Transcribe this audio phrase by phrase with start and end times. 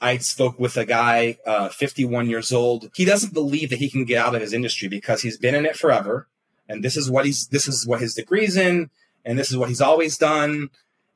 [0.00, 2.90] I spoke with a guy, uh, 51 years old.
[2.94, 5.66] He doesn't believe that he can get out of his industry because he's been in
[5.66, 6.28] it forever.
[6.68, 8.90] And this is what he's, this is what his degree's in.
[9.24, 10.70] And this is what he's always done.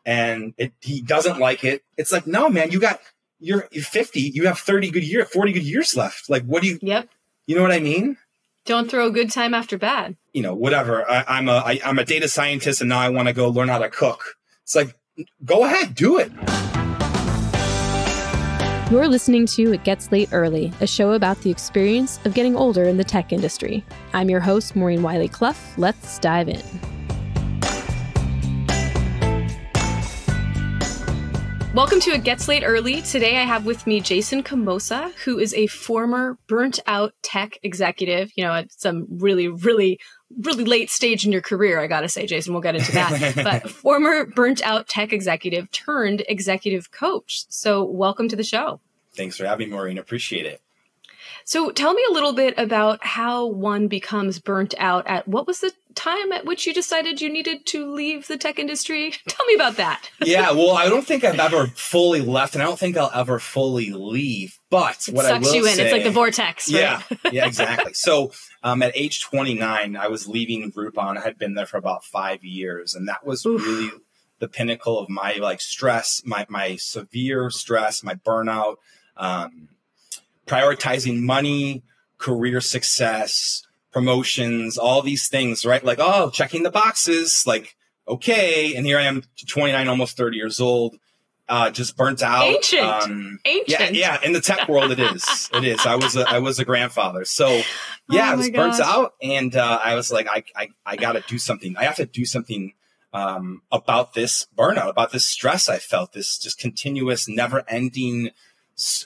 [0.04, 1.84] And it, he doesn't like it.
[1.96, 3.00] It's like, no, man, you got,
[3.38, 4.20] you're, you're 50.
[4.20, 6.28] You have 30 good years, 40 good years left.
[6.28, 7.08] Like, what do you, Yep.
[7.46, 8.16] you know what I mean?
[8.64, 10.16] Don't throw a good time after bad.
[10.32, 11.08] You know, whatever.
[11.08, 13.68] I, I'm a, I, I'm a data scientist and now I want to go learn
[13.68, 14.36] how to cook.
[14.64, 14.96] It's like,
[15.44, 16.32] go ahead, do it.
[18.92, 22.84] You're listening to It Gets Late Early, a show about the experience of getting older
[22.84, 23.82] in the tech industry.
[24.12, 25.54] I'm your host, Maureen Wiley Clough.
[25.78, 26.60] Let's dive in.
[31.74, 33.00] Welcome to It Gets Late Early.
[33.00, 38.30] Today I have with me Jason Komosa, who is a former burnt out tech executive,
[38.36, 39.98] you know, at some really, really,
[40.42, 43.34] really late stage in your career, I gotta say, Jason, we'll get into that.
[43.42, 47.46] but former burnt out tech executive turned executive coach.
[47.48, 48.80] So welcome to the show.
[49.14, 49.98] Thanks for having me, Maureen.
[49.98, 50.60] Appreciate it.
[51.44, 55.60] So tell me a little bit about how one becomes burnt out at what was
[55.60, 59.12] the time at which you decided you needed to leave the tech industry?
[59.28, 60.10] Tell me about that.
[60.22, 63.38] yeah, well, I don't think I've ever fully left, and I don't think I'll ever
[63.38, 64.58] fully leave.
[64.70, 65.74] But It what I sucks will you in.
[65.74, 66.80] say, it's like the vortex, right?
[66.80, 67.02] yeah,
[67.32, 67.92] yeah, exactly.
[67.94, 71.18] So, um, at age 29, I was leaving Groupon.
[71.18, 73.62] I had been there for about five years, and that was Oof.
[73.62, 73.90] really
[74.38, 78.76] the pinnacle of my like stress, my my severe stress, my burnout,
[79.16, 79.68] um,
[80.46, 81.82] prioritizing money,
[82.18, 85.84] career success, promotions, all these things, right?
[85.84, 87.76] Like, oh, checking the boxes, like,
[88.08, 88.74] okay.
[88.74, 90.96] And here I am, 29, almost 30 years old,
[91.48, 92.44] uh, just burnt out.
[92.44, 92.82] Ancient.
[92.82, 93.94] Um, yeah, Ancient.
[93.94, 94.18] yeah.
[94.24, 95.50] In the tech world, it is.
[95.52, 95.84] It is.
[95.84, 97.60] I was a, I was a grandfather, so
[98.08, 100.96] yeah, Oh I was my burnt out, and uh, I was like, I, I, I
[100.96, 101.76] got to do something.
[101.76, 102.72] I have to do something
[103.12, 108.30] um, about this burnout, about this stress I felt, this just continuous, never-ending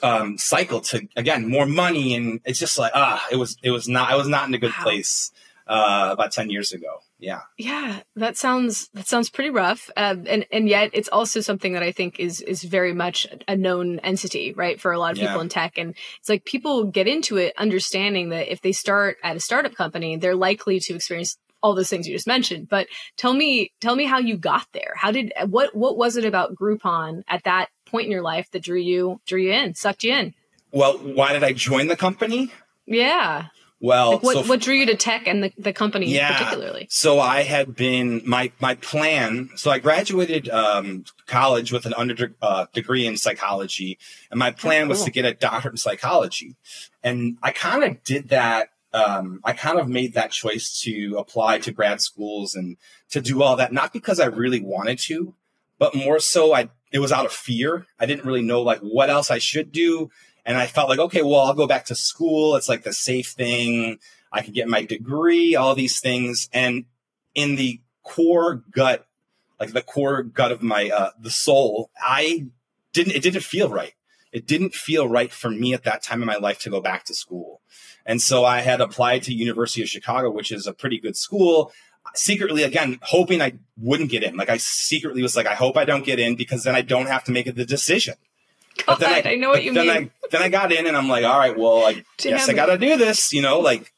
[0.03, 3.87] um, cycle to again more money, and it's just like ah, it was, it was
[3.87, 4.09] not.
[4.11, 4.83] I was not in a good Wow.
[4.83, 5.31] place
[5.67, 7.01] uh, about ten years ago.
[7.19, 7.41] Yeah.
[7.57, 11.81] Yeah, that sounds that sounds pretty rough, um, and and yet it's also something that
[11.83, 15.35] I think is is very much a known entity, right, for a lot of people
[15.35, 15.41] Yeah.
[15.41, 15.77] in tech.
[15.79, 19.73] And it's like people get into it understanding that if they start at a startup
[19.73, 22.69] company, they're likely to experience all those things you just mentioned.
[22.69, 22.85] But
[23.17, 24.93] tell me, tell me how you got there.
[24.95, 28.63] How did what what was it about Groupon at that point in your life that
[28.63, 30.33] drew you drew you in, sucked you in?
[30.71, 32.51] Well, why did I join the company?
[32.85, 33.47] Yeah,
[33.79, 36.87] Well, like what so what drew you to tech and the the company yeah, particularly?
[36.89, 39.49] So I had been my my plan.
[39.55, 43.99] So I graduated um, college with an under uh, degree in psychology,
[44.31, 45.05] and my plan was cool.
[45.05, 46.55] to get a doctorate in psychology.
[47.03, 48.69] And I kind of did that.
[48.93, 52.77] Um, I kind of made that choice to apply to grad schools and
[53.11, 55.35] to do all that, not because I really wanted to,
[55.77, 57.85] but more so I it was out of fear.
[57.99, 60.09] I didn't really know like what else I should do.
[60.45, 62.55] And I felt like, okay, well, I'll go back to school.
[62.55, 63.99] It's like the safe thing.
[64.31, 66.49] I could get my degree, all these things.
[66.53, 66.85] And
[67.35, 69.05] in the core gut,
[69.59, 72.47] like the core gut of my, uh, the soul, I
[72.93, 73.93] didn't, it didn't feel right.
[74.31, 77.05] It didn't feel right for me at that time in my life to go back
[77.05, 77.61] to school.
[78.05, 81.73] And so I had applied to University of Chicago, which is a pretty good school
[82.13, 85.85] secretly again hoping i wouldn't get in like i secretly was like i hope i
[85.85, 88.15] don't get in because then i don't have to make the decision
[88.85, 90.11] God, I, know what you then mean.
[90.23, 92.67] I, then I got in and I'm like, all right, well, I guess I got
[92.67, 93.91] to do this, you know, like,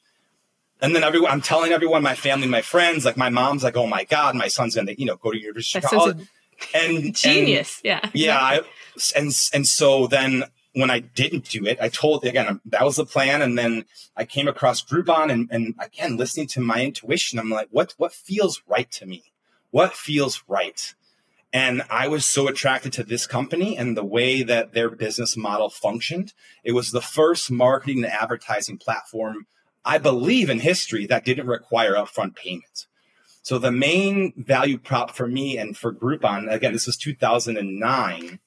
[0.81, 3.88] and then everyone, I'm telling everyone, my family, my friends, like my mom's like, oh
[3.88, 6.12] my God, my son's going to, you know, go to University of That Chicago.
[6.12, 6.30] sounds
[6.74, 7.81] And, and genius.
[7.84, 8.09] yeah.
[8.14, 8.40] yeah.
[8.40, 8.62] I,
[9.16, 10.46] and, and so then
[10.79, 13.41] when I didn't do it, I told, again, that was the plan.
[13.41, 13.85] And then
[14.16, 18.13] I came across Groupon and, and again, listening to my intuition, I'm like, what, what
[18.13, 19.23] feels right to me?
[19.72, 20.94] What feels right?
[21.51, 25.69] And I was so attracted to this company and the way that their business model
[25.69, 26.34] functioned.
[26.63, 29.47] It was the first marketing and advertising platform,
[29.84, 32.85] I believe, in history that didn't require upfront payment.
[33.41, 38.40] So the main value prop for me and for Groupon, again, this was 2009,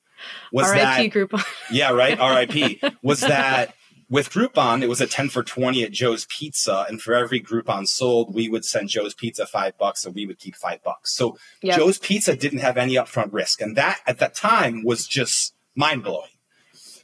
[0.53, 1.34] was RIP that group.
[1.71, 2.19] yeah, right.
[2.19, 3.75] RIP was that
[4.12, 6.85] with Groupon, it was a 10 for 20 at Joe's Pizza.
[6.87, 10.38] And for every Groupon sold, we would send Joe's Pizza five bucks and we would
[10.38, 11.14] keep five bucks.
[11.14, 11.79] So Yep.
[11.79, 13.62] Joe's Pizza didn't have any upfront risk.
[13.62, 16.29] And that at that time was just mind blowing.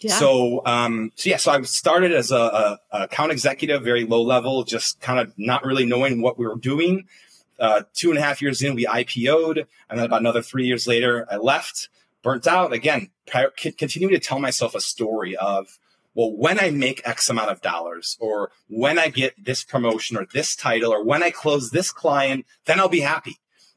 [0.00, 0.18] Yeah.
[0.18, 4.22] So, um, so yeah, so I started as a, a, a account executive, very low
[4.22, 7.06] level, just kind of not really knowing what we were doing.
[7.58, 10.86] Uh, two and a half years in, we IPO'd, and then about another three years
[10.86, 11.88] later, I left,
[12.22, 12.72] burnt out.
[12.72, 15.78] Again, prior, continuing to tell myself a story of,
[16.14, 20.26] well, when I make X amount of dollars, or when I get this promotion, or
[20.32, 23.36] this title, or when I close this client, then I'll be happy.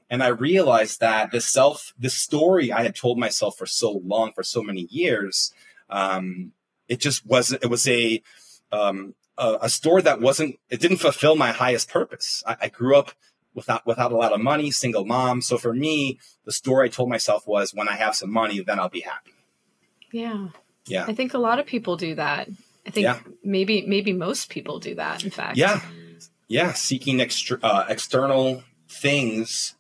[0.10, 4.34] And I realized that the self, the story I had told myself for so long,
[4.34, 5.54] for so many years,
[5.90, 6.54] Um,
[6.88, 7.64] it just wasn't.
[7.64, 8.22] It was a
[8.72, 10.60] um, a, a, store that wasn't.
[10.70, 12.44] It didn't fulfill my highest purpose.
[12.46, 13.12] I, I grew up
[13.54, 15.42] without without a lot of money, single mom.
[15.42, 18.80] So for me, the story I told myself was, when I have some money, then
[18.80, 19.34] I'll be happy.
[20.12, 20.50] Yeah.
[20.88, 21.06] Yeah.
[21.08, 22.50] I think a lot of people do that.
[22.86, 23.20] I think yeah.
[23.44, 25.24] maybe maybe most people do that.
[25.24, 25.58] In fact.
[25.58, 25.82] Yeah.
[26.48, 26.74] Yeah.
[26.74, 29.76] Seeking extra, uh, external things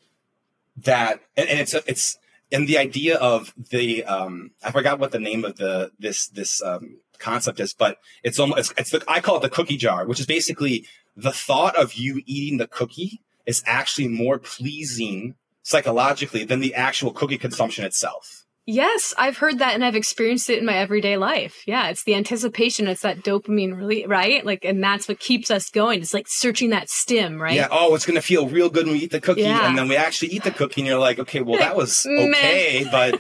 [0.78, 2.18] that, and, and it's it's
[2.52, 6.62] and the idea of the um, I forgot what the name of the this this
[6.62, 10.06] um, concept is, but it's almost it's, it's the, I call it the cookie jar,
[10.06, 10.86] which is basically
[11.16, 17.12] the thought of you eating the cookie is actually more pleasing psychologically than the actual
[17.12, 18.46] cookie consumption itself.
[18.68, 21.64] Yes, I've heard that and I've experienced it in my everyday life.
[21.66, 24.46] Yeah, it's the anticipation, it's that dopamine really, right?
[24.46, 26.02] Like and that's what keeps us going.
[26.02, 27.56] It's like searching that stim, right?
[27.56, 29.68] Yeah, oh, it's going to feel real good when we eat the cookie yeah.
[29.68, 32.86] and then we actually eat the cookie and you're like, "Okay, well that was okay,
[32.92, 33.20] but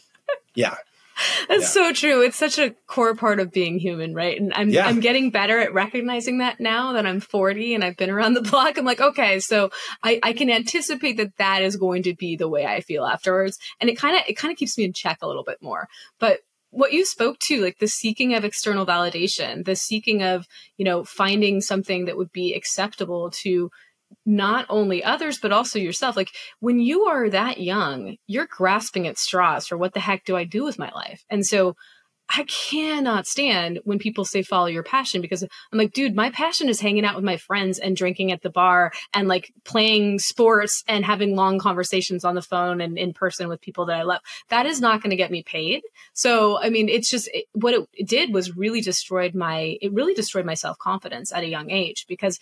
[0.54, 0.76] yeah.
[1.48, 1.68] That's yeah.
[1.68, 2.22] so true.
[2.22, 4.40] It's such a core part of being human, right?
[4.40, 4.86] And I'm yeah.
[4.86, 8.42] I'm getting better at recognizing that now that I'm 40 and I've been around the
[8.42, 8.78] block.
[8.78, 9.70] I'm like, okay, so
[10.02, 13.58] I, I can anticipate that that is going to be the way I feel afterwards,
[13.80, 15.88] and it kind of it kind of keeps me in check a little bit more.
[16.18, 20.84] But what you spoke to like the seeking of external validation the seeking of you
[20.84, 23.70] know finding something that would be acceptable to
[24.26, 26.16] not only others but also yourself.
[26.16, 30.36] Like when you are that young you're grasping at straws for what the heck do
[30.36, 31.24] i do with my life?
[31.30, 31.76] And so
[32.30, 36.68] i cannot stand when people say follow your passion because i'm like dude my passion
[36.68, 40.84] is hanging out with my friends and drinking at the bar and like playing sports
[40.86, 44.20] and having long conversations on the phone and in person with people that i love.
[44.50, 45.82] That is not going to get me paid.
[46.12, 50.14] So i mean it's just it, what it, did was really destroyed my it really
[50.14, 52.38] destroyed my self-confidence at a young age because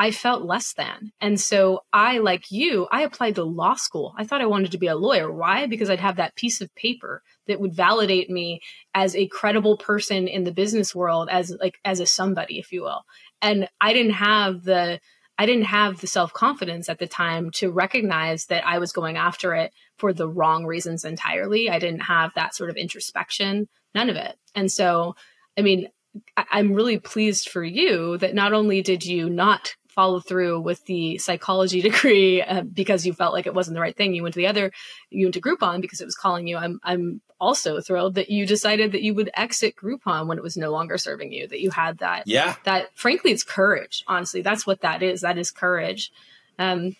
[0.00, 1.10] I felt less than.
[1.20, 4.14] And so I, like you, I applied to law school.
[4.16, 5.30] I thought I wanted to be a lawyer.
[5.30, 5.66] Why?
[5.66, 8.60] Because I'd have that piece of paper that would validate me
[8.94, 12.82] as a credible person in the business world, as like as a somebody, if you
[12.82, 13.02] will.
[13.42, 15.00] And I didn't have the
[15.36, 19.16] I didn't have the self confidence at the time to recognize that I was going
[19.16, 21.70] after it for the wrong reasons entirely.
[21.70, 24.36] I didn't have that sort of introspection, none of it.
[24.54, 25.16] And so,
[25.56, 25.88] I mean,
[26.36, 31.18] I'm really pleased for you that not only did you not follow through with the
[31.18, 34.14] psychology degree uh, because you felt like it wasn't the right thing.
[34.14, 34.70] You went to the other,
[35.10, 36.56] you went to Groupon because it was calling you.
[36.56, 40.56] I'm, I'm also thrilled that you decided that you would exit Groupon when it was
[40.56, 42.28] no longer serving you, that you had that.
[42.28, 42.54] Yeah.
[42.62, 44.04] That frankly, it's courage.
[44.06, 45.22] Honestly, that's what that is.
[45.22, 46.12] That is courage.
[46.60, 46.94] Um,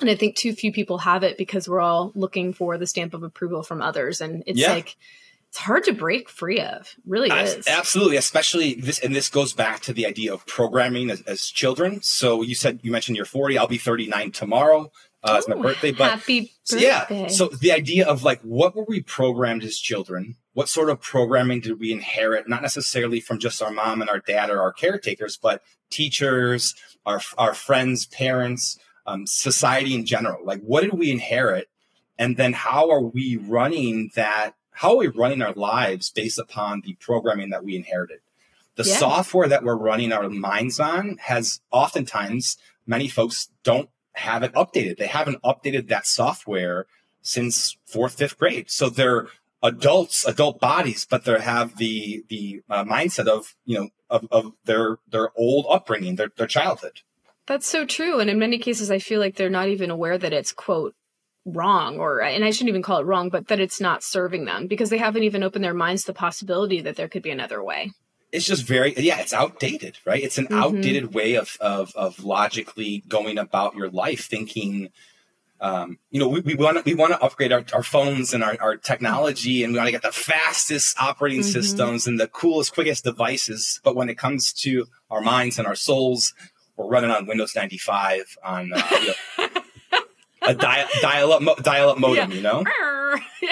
[0.00, 3.12] and I think too few people have it because we're all looking for the stamp
[3.12, 4.22] of approval from others.
[4.22, 4.72] And it's yeah.
[4.72, 4.96] like,
[5.48, 6.94] it's hard to break free of.
[7.06, 7.66] Really is.
[7.66, 12.02] Absolutely, especially this, and this goes back to the idea of programming as, as children.
[12.02, 13.56] So you said you mentioned you're 40.
[13.56, 14.90] I'll be 39 tomorrow.
[15.22, 16.86] Uh, it's my birthday, but happy birthday.
[16.86, 17.26] yeah.
[17.28, 20.36] So the idea of like, what were we programmed as children?
[20.52, 22.48] What sort of programming did we inherit?
[22.48, 26.74] Not necessarily from just our mom and our dad or our caretakers, but teachers,
[27.06, 30.44] our our friends, parents, um, society in general.
[30.44, 31.68] Like, what did we inherit?
[32.18, 36.82] And then how are we running that how are we running our lives based upon
[36.82, 38.20] the programming that we inherited?
[38.76, 38.96] The yeah.
[38.96, 44.98] software that we're running our minds on has oftentimes many folks don't have it updated.
[44.98, 46.86] They haven't updated that software
[47.22, 48.70] since fourth, fifth grade.
[48.70, 49.26] So they're
[49.64, 54.52] adults, adult bodies, but they have the the uh, mindset of you know of, of
[54.64, 57.00] their their old upbringing, their their childhood.
[57.46, 58.20] That's so true.
[58.20, 60.94] And in many cases, I feel like they're not even aware that it's quote
[61.52, 64.66] wrong or and I shouldn't even call it wrong, but that it's not serving them
[64.66, 67.62] because they haven't even opened their minds to the possibility that there could be another
[67.62, 67.92] way.
[68.30, 70.22] It's just very yeah, it's outdated, right?
[70.22, 70.62] It's an mm-hmm.
[70.62, 74.90] outdated way of, of of logically going about your life, thinking
[75.60, 78.56] um, you know, we, want to we want to upgrade our, our phones and our,
[78.60, 81.50] our technology, and we want to get the fastest operating mm-hmm.
[81.50, 83.80] systems and the coolest, quickest devices.
[83.82, 86.32] But when it comes to our minds and our souls,
[86.76, 89.14] we're running on Windows 95 on uh, you know,
[90.48, 92.36] a dial, dial up dial up modem, yeah.
[92.36, 92.64] you know?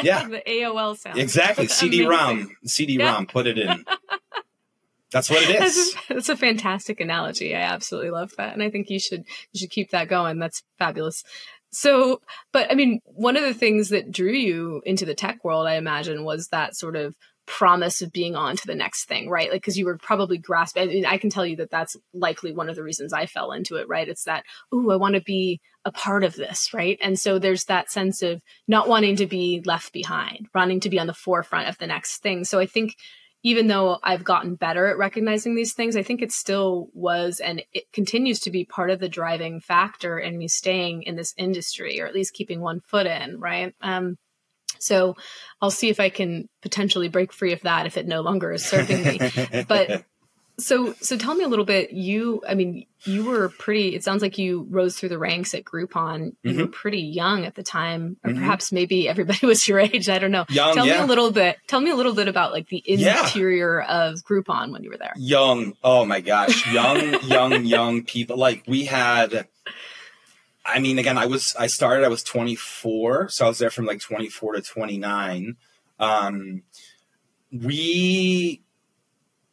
[0.03, 1.19] yeah, the AOL sound.
[1.19, 1.67] Exactly.
[1.67, 3.27] CD-ROM, CD-ROM.
[3.27, 3.85] Put it in.
[5.13, 5.95] That's what it is.
[5.95, 7.55] That's a, that's a, fantastic analogy.
[7.55, 10.41] I absolutely love that, and I think you should you should keep that going.
[10.41, 11.23] That's fabulous.
[11.71, 12.21] So,
[12.53, 15.77] but I mean, one of the things that drew you into the tech world, I
[15.77, 17.15] imagine, was that sort of
[17.47, 19.51] promise of being on to the next thing, right?
[19.51, 20.83] Like, because you were probably grasping.
[20.83, 23.53] I, mean, I can tell you that that's likely one of the reasons I fell
[23.53, 24.09] into it, right?
[24.09, 26.99] It's that, oh, I want to be a part of this, right?
[27.01, 30.99] And so there's that sense of not wanting to be left behind, wanting to be
[30.99, 32.45] on the forefront of the next thing.
[32.45, 32.97] So I think
[33.43, 37.63] even though I've gotten better at recognizing these things, I think it still was and
[37.73, 42.01] it continues to be part of the driving factor in me staying in this industry
[42.01, 43.73] or at least keeping one foot in, right?
[43.81, 44.19] Um,
[44.79, 45.17] So
[45.61, 48.65] I'll see if I can potentially break free of that if it no longer is
[48.65, 49.65] serving me.
[49.69, 50.05] but
[50.59, 51.93] so so tell me a little bit.
[51.93, 53.95] You, I mean, you were pretty.
[53.95, 56.35] It sounds like you rose through the ranks at Groupon.
[56.43, 56.61] You mm-hmm.
[56.63, 58.41] were pretty young at the time, or mm-hmm.
[58.41, 60.09] perhaps maybe everybody was your age.
[60.09, 60.47] I don't know.
[60.49, 60.99] Young, tell yeah.
[60.99, 61.59] me a little bit.
[61.67, 64.09] Tell me a little bit about like the interior yeah.
[64.09, 65.13] of Groupon when you were there.
[65.17, 65.75] Young.
[65.85, 68.37] Oh my gosh, young, young, young people.
[68.37, 69.47] Like we had.
[70.67, 72.05] I mean, again, I was I started.
[72.05, 75.57] I was 24, so I was there from like 24 to 29.
[75.99, 76.63] Um,
[77.53, 78.63] we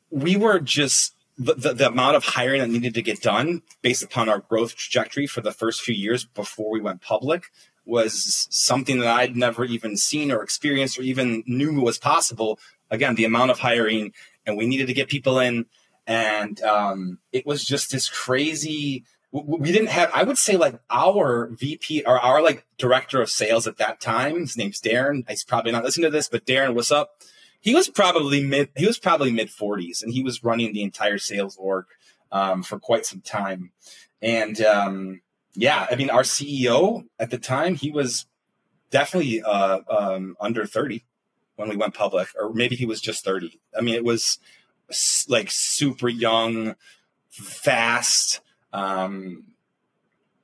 [0.09, 4.03] we were just the, the, the, amount of hiring that needed to get done based
[4.03, 7.45] upon our growth trajectory for the first few years before we went public
[7.85, 12.59] was something that I'd never even seen or experienced or even knew was possible.
[12.89, 14.13] Again, the amount of hiring,
[14.45, 15.65] and we needed to get people in,
[16.05, 19.03] and um, it was just this crazy.
[19.33, 23.65] We didn't have, I would say, like our VP or our like director of sales
[23.65, 24.39] at that time.
[24.39, 25.27] His name's Darren.
[25.27, 27.19] He's probably not listening to this, but Darren, what's up?
[27.63, 31.17] he was probably mid he was probably mid 40s and he was running the entire
[31.17, 31.85] sales org
[32.31, 33.71] um, for quite some time
[34.21, 35.21] and um,
[35.55, 38.27] yeah i mean our ceo at the time he was
[38.91, 41.03] definitely uh, um, under 30
[41.55, 44.37] when we went public or maybe he was just 30 i mean it was
[45.27, 46.75] like super young
[47.29, 48.41] fast
[48.73, 49.43] um,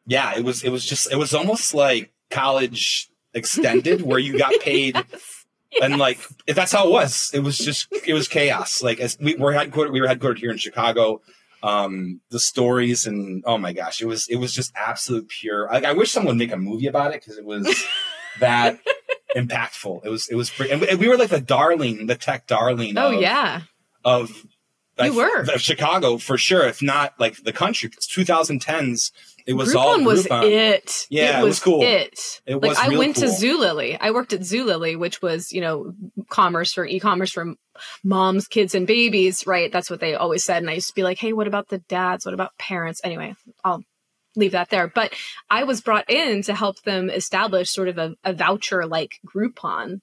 [0.05, 4.53] yeah it was it was just it was almost like college extended where you got
[4.61, 5.39] paid yes.
[5.81, 8.81] And like, if that's how it was, it was just, it was chaos.
[8.81, 11.21] Like, as we were headquartered, we were headquartered here in Chicago.
[11.61, 15.67] Um, the stories and oh my gosh, it was, it was just absolute pure.
[15.71, 17.85] Like, I wish someone would make a movie about it because it was
[18.39, 18.79] that
[19.35, 20.05] impactful.
[20.05, 22.97] It was, it was, and we, and we were like the darling, the tech darling.
[22.97, 23.61] Oh of, yeah.
[24.05, 24.31] Of,
[25.05, 27.89] you were Chicago for sure, if not like the country.
[27.89, 29.11] 2010s
[29.49, 31.07] it was Groupon all was it.
[31.09, 31.81] Yeah, it was, it was cool.
[31.81, 32.41] It.
[32.45, 33.23] It like was I went cool.
[33.23, 33.97] to Zulily.
[33.99, 35.93] I worked at Zulily, which was you know
[36.29, 37.55] commerce for e-commerce for
[38.03, 39.47] moms, kids, and babies.
[39.47, 40.61] Right, that's what they always said.
[40.61, 42.25] And I used to be like, hey, what about the dads?
[42.25, 43.01] What about parents?
[43.03, 43.83] Anyway, I'll
[44.35, 44.87] leave that there.
[44.87, 45.13] But
[45.49, 49.99] I was brought in to help them establish sort of a, a voucher like Groupon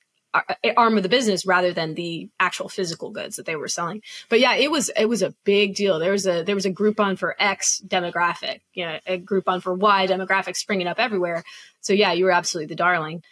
[0.77, 4.03] arm of the business rather than the actual physical goods that they were selling.
[4.29, 5.99] But yeah, it was it was a big deal.
[5.99, 9.75] There was a there was a Groupon for X demographic, you know, a Groupon for
[9.75, 11.45] Y demographic springing up everywhere.
[11.81, 13.23] So yeah, you were absolutely the darling.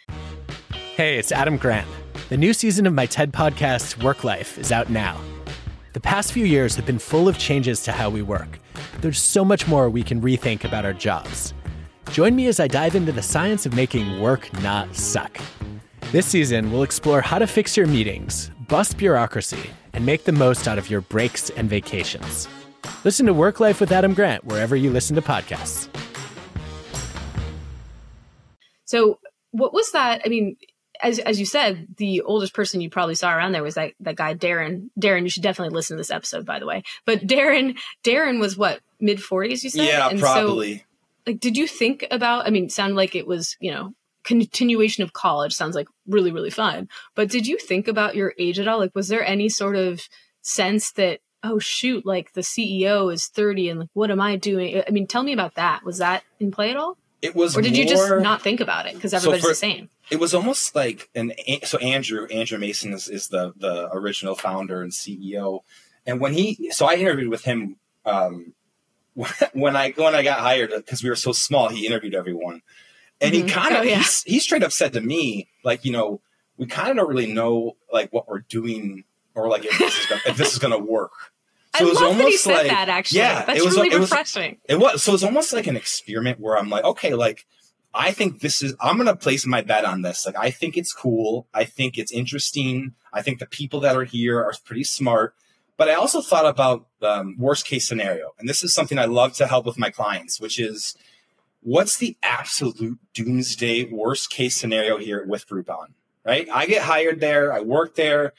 [0.95, 1.87] Hey, it's Adam Grant.
[2.29, 5.19] The new season of my TED podcast, Work Life, is out now.
[5.93, 8.59] The past few years have been full of changes to how we work.
[9.01, 11.53] There's so much more we can rethink about our jobs.
[12.11, 15.37] Join me as I dive into the science of making work not suck.
[16.11, 20.67] This season, we'll explore how to fix your meetings, bust bureaucracy, and make the most
[20.67, 22.47] out of your breaks and vacations.
[23.03, 25.89] Listen to Work Life with Adam Grant wherever you listen to podcasts.
[28.85, 29.19] So,
[29.49, 30.21] what was that?
[30.23, 30.57] I mean,
[31.01, 34.15] as as you said, the oldest person you probably saw around there was that that
[34.15, 34.91] guy Darren.
[34.97, 36.83] Darren, you should definitely listen to this episode, by the way.
[37.05, 39.63] But Darren, Darren was what mid forties?
[39.63, 40.77] You said, yeah, and probably.
[40.77, 40.83] So,
[41.25, 42.45] like, did you think about?
[42.45, 43.95] I mean, sounded like it was you know
[44.25, 46.89] continuation of college sounds like really really fun.
[47.15, 48.79] But did you think about your age at all?
[48.79, 50.01] Like was there any sort of
[50.41, 54.81] sense that oh shoot like the ceo is 30 and like what am i doing?
[54.85, 55.83] I mean tell me about that.
[55.85, 56.97] Was that in play at all?
[57.21, 59.51] It was or did more, you just not think about it because everybody's so for,
[59.51, 59.89] the same?
[60.09, 64.81] it was almost like an so andrew andrew mason is, is the the original founder
[64.81, 65.61] and ceo
[66.05, 68.53] and when he so i interviewed with him um
[69.53, 72.61] when i when i got hired because we were so small he interviewed everyone
[73.21, 73.47] and mm-hmm.
[73.47, 74.03] he kind of, oh, yeah.
[74.25, 76.21] he straight up said to me, like, you know,
[76.57, 79.03] we kind of don't really know like what we're doing
[79.33, 81.11] or like if this is gonna, if this is going to work.
[81.77, 83.19] So I it was love almost that he said like, that actually.
[83.19, 84.57] Yeah, that's it was, really it refreshing.
[84.69, 87.45] It was so it's almost like an experiment where I'm like, okay, like
[87.93, 90.25] I think this is I'm gonna place my bet on this.
[90.25, 91.47] Like I think it's cool.
[91.53, 92.93] I think it's interesting.
[93.11, 95.35] I think the people that are here are pretty smart.
[95.77, 99.33] But I also thought about um, worst case scenario, and this is something I love
[99.33, 100.95] to help with my clients, which is
[101.65, 105.93] what's the absolute doomsday worst case scenario here with Groupon?
[106.23, 106.47] Right?
[106.51, 108.33] I get hired there, I work there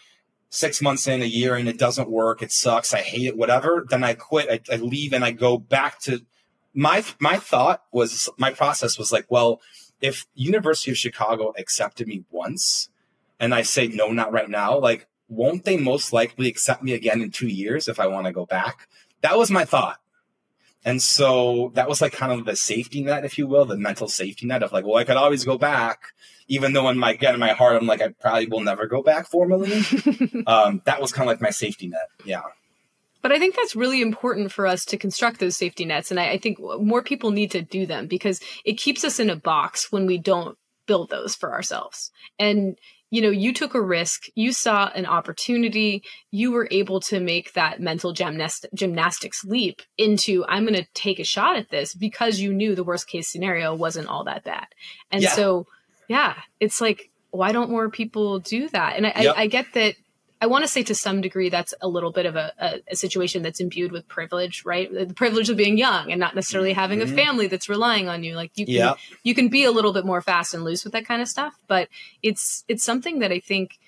[0.49, 2.41] six months in, a year, and it doesn't work.
[2.41, 2.95] It sucks.
[2.95, 3.85] I hate it, whatever.
[3.89, 4.49] Then I quit.
[4.49, 6.25] I, I leave and I go back to
[6.73, 9.61] my my thought was my process was like, well,
[10.01, 12.91] if University of Chicago accepted me once
[13.41, 17.21] and I say no, not right now, like won't they most likely accept me again
[17.21, 18.89] in two years if I want to go back?
[19.23, 19.99] That was my thought.
[20.87, 24.07] And so that was like kind of the safety net, if you will, the mental
[24.07, 26.13] safety net of like, well, I could always go back,
[26.47, 29.03] even though in my again in my heart I'm like, I probably will never go
[29.03, 29.83] back formally.
[30.47, 32.09] um, that was kind of like my safety net.
[32.25, 32.43] Yeah.
[33.21, 36.13] But I think that's really important for us to construct those safety nets.
[36.13, 39.29] And I, I think more people need to do them because it keeps us in
[39.29, 42.13] a box when we don't build those for ourselves.
[42.39, 42.79] And
[43.11, 47.53] you know, you took a risk, you saw an opportunity, you were able to make
[47.53, 52.41] that mental gymnast- gymnastics leap into I'm going to take a shot at this because
[52.41, 54.67] you knew the worst case scenario wasn't all that bad.
[55.11, 55.31] And yeah.
[55.31, 55.67] so,
[56.09, 58.97] yeah, it's like why don't more people do that?
[58.97, 59.35] And I, yep.
[59.37, 59.95] I, I get that
[60.41, 62.97] I want to say to some degree that's a little bit of a, a, a,
[62.97, 64.93] situation that's imbued with privilege, right?
[64.93, 67.13] The privilege of being young and not necessarily having mm-hmm.
[67.13, 68.35] a family that's relying on you.
[68.35, 68.95] Like you can yeah.
[69.23, 71.59] you can be a little bit more fast and loose with that kind of stuff,
[71.69, 71.89] but
[72.23, 73.79] it's it's something that I think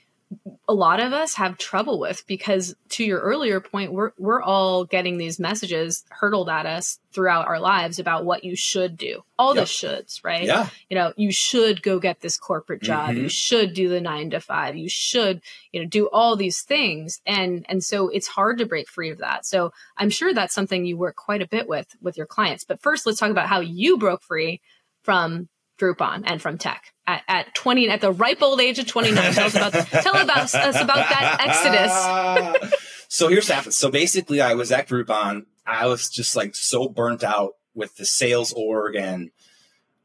[0.69, 4.85] a lot of us have trouble with because to your earlier point we're we're all
[4.85, 9.23] getting these messages hurtled at us throughout our lives about what you should do.
[9.39, 9.65] All yep.
[9.65, 10.45] the shoulds right?
[10.45, 10.69] Yeah.
[10.91, 13.11] You know you should go get this corporate job.
[13.11, 13.23] Mm-hmm.
[13.23, 15.41] you should do the 9 to 5 you should
[15.73, 17.23] you know do all these things.
[17.27, 19.47] And and so it's hard to break free of that.
[19.47, 22.65] So i'm sure that's something you work quite a bit with with your clients.
[22.65, 24.61] But first let's talk about how you broke free
[25.03, 25.49] from
[25.81, 26.93] Groupon and from tech.
[27.07, 30.55] At, at 20 at the ripe old age of 29 tell us about tell about
[30.55, 32.75] us about that exodus.
[33.11, 33.73] So here's happened.
[33.73, 35.47] So basically i was at groupon.
[35.67, 39.31] I was just like so burnt out with the sales org and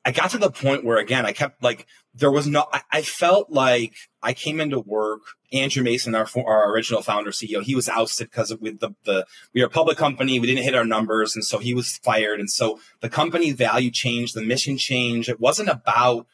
[0.05, 3.01] i got to the point where again i kept like there was no I, I
[3.01, 7.89] felt like i came into work andrew mason our, our original founder ceo he was
[7.89, 11.35] ousted because with the, the we are a public company we didn't hit our numbers
[11.35, 15.39] and so he was fired and so the company value changed the mission changed it
[15.39, 16.27] wasn't about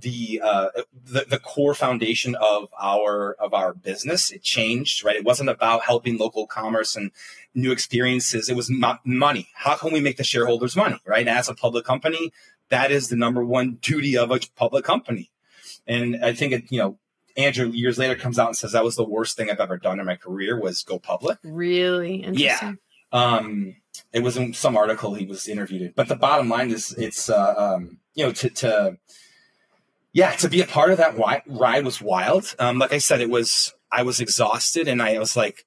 [0.00, 0.68] the, uh,
[1.04, 4.30] the the core foundation of our of our business.
[4.30, 5.16] It changed, right?
[5.16, 7.10] It wasn't about helping local commerce and
[7.54, 8.48] new experiences.
[8.48, 8.70] It was
[9.04, 9.48] money.
[9.54, 11.26] How can we make the shareholders money, right?
[11.26, 12.32] As a public company,
[12.70, 15.30] that is the number one duty of a public company.
[15.86, 16.98] And I think it, you know,
[17.36, 20.00] Andrew years later comes out and says that was the worst thing I've ever done
[20.00, 21.38] in my career was go public.
[21.44, 22.78] Really interesting.
[23.12, 23.36] Yeah.
[23.36, 23.76] Um,
[24.12, 25.92] it was in some article he was interviewed in.
[25.94, 28.98] But the bottom line is, it's uh, um, you know to to
[30.12, 32.54] yeah, to be a part of that ride was wild.
[32.58, 35.64] Um, like I said, it was I was exhausted, and I was like,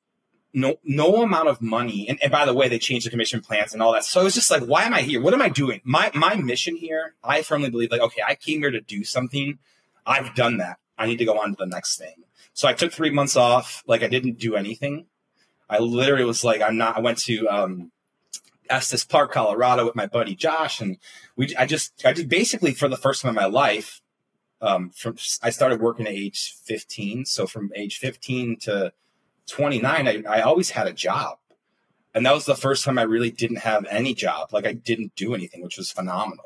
[0.53, 2.07] no, no amount of money.
[2.07, 4.03] And, and by the way, they changed the commission plans and all that.
[4.03, 5.21] So I was just like, why am I here?
[5.21, 5.81] What am I doing?
[5.83, 9.59] My my mission here, I firmly believe, like, okay, I came here to do something.
[10.05, 10.77] I've done that.
[10.97, 12.23] I need to go on to the next thing.
[12.53, 13.83] So I took three months off.
[13.87, 15.05] Like I didn't do anything.
[15.69, 16.97] I literally was like, I'm not.
[16.97, 17.91] I went to um,
[18.69, 20.97] Estes Park, Colorado, with my buddy Josh, and
[21.35, 21.55] we.
[21.55, 24.01] I just, I did basically for the first time in my life
[24.61, 27.25] um, from I started working at age 15.
[27.25, 28.93] So from age 15 to
[29.49, 31.37] 29, I, I always had a job.
[32.13, 34.51] And that was the first time I really didn't have any job.
[34.51, 36.45] Like I didn't do anything, which was phenomenal.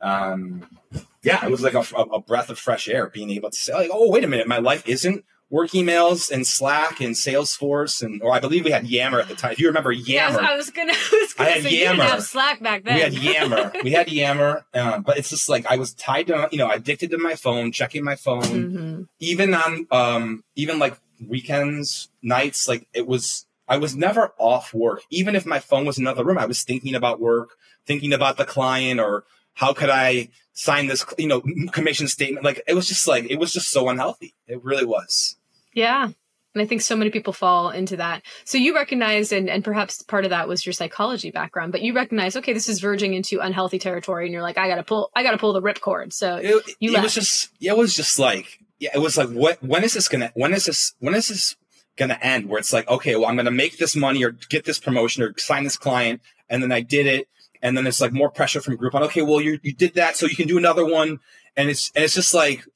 [0.00, 0.78] Um,
[1.22, 3.90] yeah, it was like a, a, breath of fresh air being able to say, like,
[3.92, 8.32] oh, wait a minute, my life isn't work emails and Slack and Salesforce and or
[8.32, 9.52] I believe we had Yammer at the time.
[9.52, 10.92] If you remember Yammer, I was gonna.
[11.12, 12.02] I, was gonna I had say, Yammer.
[12.02, 12.96] Have Slack back then.
[12.96, 13.72] We had Yammer.
[13.84, 17.10] we had Yammer, um, but it's just like I was tied to you know addicted
[17.12, 19.02] to my phone, checking my phone, mm-hmm.
[19.20, 22.68] even on um, even like weekends, nights.
[22.68, 25.02] Like it was, I was never off work.
[25.10, 27.50] Even if my phone was in another room, I was thinking about work,
[27.86, 29.24] thinking about the client or
[29.54, 32.44] how could I sign this, you know, commission statement?
[32.44, 34.34] Like it was just like it was just so unhealthy.
[34.46, 35.36] It really was.
[35.72, 36.10] Yeah.
[36.54, 38.22] And I think so many people fall into that.
[38.44, 41.92] So you recognize, and, and perhaps part of that was your psychology background, but you
[41.94, 45.24] recognize, okay, this is verging into unhealthy territory, and you're like, I gotta pull, I
[45.24, 46.12] gotta pull the ripcord.
[46.12, 49.62] So it, you it was just, it was just like, yeah, it was like, what,
[49.62, 51.56] when is this gonna, when is this, when is this
[51.96, 52.50] gonna end?
[52.50, 55.32] Where it's like, okay, well, I'm gonna make this money or get this promotion or
[55.38, 56.20] sign this client,
[56.50, 57.28] and then I did it,
[57.62, 59.00] and then it's like more pressure from Groupon.
[59.02, 61.20] Okay, well, you you did that, so you can do another one,
[61.56, 62.66] and it's and it's just like,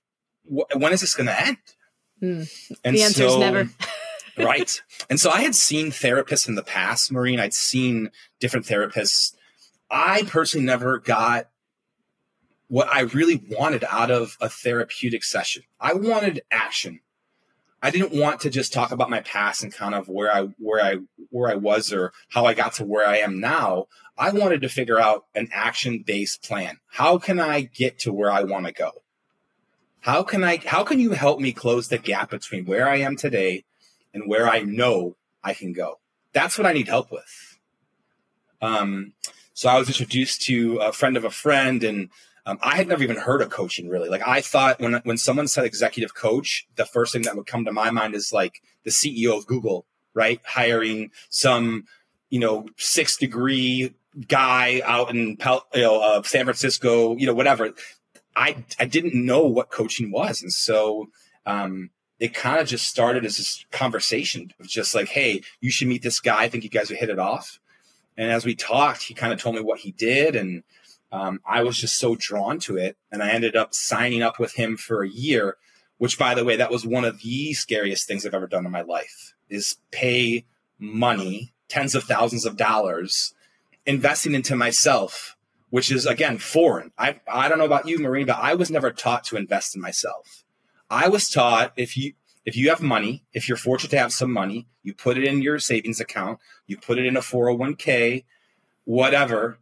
[0.45, 1.59] wh- when is this gonna end?
[2.23, 2.51] Mm.
[2.85, 3.69] And the answer is so, never.
[4.39, 4.83] right.
[5.11, 7.41] And so I had seen therapists in the past, Maureen.
[7.41, 9.35] I'd seen different therapists.
[9.91, 11.49] I personally never got
[12.69, 15.65] what I really wanted out of a therapeutic session.
[15.81, 17.01] I wanted action.
[17.83, 20.85] I didn't want to just talk about my past and kind of where I where
[20.85, 20.97] I
[21.31, 23.87] where I was or how I got to where I am now.
[24.17, 26.79] I wanted to figure out an action-based plan.
[26.89, 28.91] How can I get to where I want to go?
[30.01, 33.17] How can I how can you help me close the gap between where I am
[33.17, 33.65] today
[34.13, 36.01] and where I know I can go?
[36.33, 37.59] That's what I need help with.
[38.61, 39.13] Um,
[39.55, 42.11] so I was introduced to a friend of a friend, and
[42.49, 44.09] um, I had never even heard of coaching really.
[44.09, 47.67] Like I thought when when someone said executive coach, the first thing that would come
[47.67, 49.85] to my mind is like the CEO of Google,
[50.15, 50.41] right?
[50.47, 51.85] Hiring some
[52.31, 53.95] you know six degree
[54.27, 55.37] guy out in
[55.75, 57.75] you know, uh, San Francisco, you know whatever.
[58.35, 61.11] I I didn't know what coaching was, and so
[61.45, 65.89] um, it kind of just started as this conversation of just like, hey, you should
[65.89, 66.45] meet this guy.
[66.45, 67.61] I think you guys would hit it off.
[68.17, 70.63] And as we talked, he kind of told me what he did, and
[71.11, 72.97] um, I was just so drawn to it.
[73.11, 75.57] And I ended up signing up with him for a year,
[75.97, 78.73] which, by the way, that was one of the scariest things I've ever done in
[78.73, 80.45] my life is pay
[80.79, 83.35] money, tens of thousands of dollars,
[83.87, 85.37] investing into myself,
[85.71, 86.93] which is, again, foreign.
[86.99, 89.83] I, I don't know about you, Maureen, but I was never taught to invest in
[89.83, 90.45] myself.
[90.91, 92.13] I was taught if you,
[92.45, 95.43] if you have money, if you're fortunate to have some money, you put it in
[95.43, 98.25] your savings account, you put it in a 401k,
[98.85, 99.59] whatever,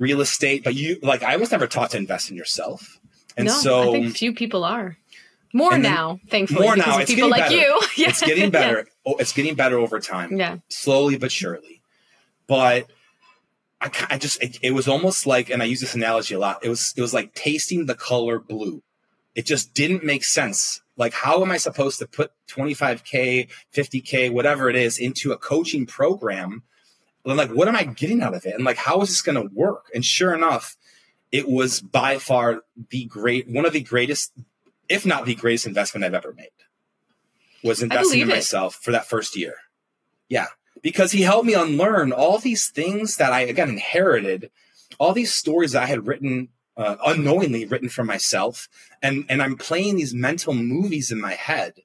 [0.00, 2.98] real estate, but you like I was never taught to invest in yourself.
[3.36, 4.96] And no, so I think few people are.
[5.52, 6.62] More now, thankfully.
[6.62, 6.98] More now.
[6.98, 7.56] It's people getting like better.
[7.56, 7.80] you.
[7.96, 8.08] yeah.
[8.08, 8.86] It's getting better.
[9.04, 10.36] Oh, it's getting better over time.
[10.36, 10.58] Yeah.
[10.68, 11.80] Slowly but surely.
[12.46, 12.88] But
[13.80, 16.64] I, I just it, it was almost like, and I use this analogy a lot.
[16.64, 18.82] It was it was like tasting the color blue.
[19.34, 20.82] It just didn't make sense.
[20.96, 25.86] Like, how am I supposed to put 25k, 50k, whatever it is, into a coaching
[25.86, 26.62] program
[27.24, 28.54] and like, what am I getting out of it?
[28.54, 29.86] And like, how is this going to work?
[29.94, 30.76] And sure enough,
[31.30, 34.32] it was by far the great, one of the greatest,
[34.88, 36.48] if not the greatest investment I've ever made
[37.62, 38.34] was investing in it.
[38.34, 39.54] myself for that first year.
[40.28, 40.46] Yeah.
[40.82, 44.50] Because he helped me unlearn all these things that I, again, inherited,
[44.98, 48.68] all these stories that I had written, uh, unknowingly written for myself.
[49.02, 51.80] And, and I'm playing these mental movies in my head.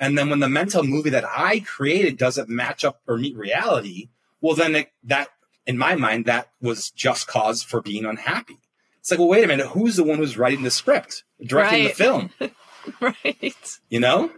[0.00, 4.08] And then when the mental movie that I created doesn't match up or meet reality,
[4.40, 5.28] well, then it, that,
[5.66, 8.58] in my mind, that was just cause for being unhappy.
[9.00, 11.88] It's like, well, wait a minute, who's the one who's writing the script, directing Right.
[11.96, 12.30] the film?
[13.00, 13.78] right.
[13.88, 14.30] You know?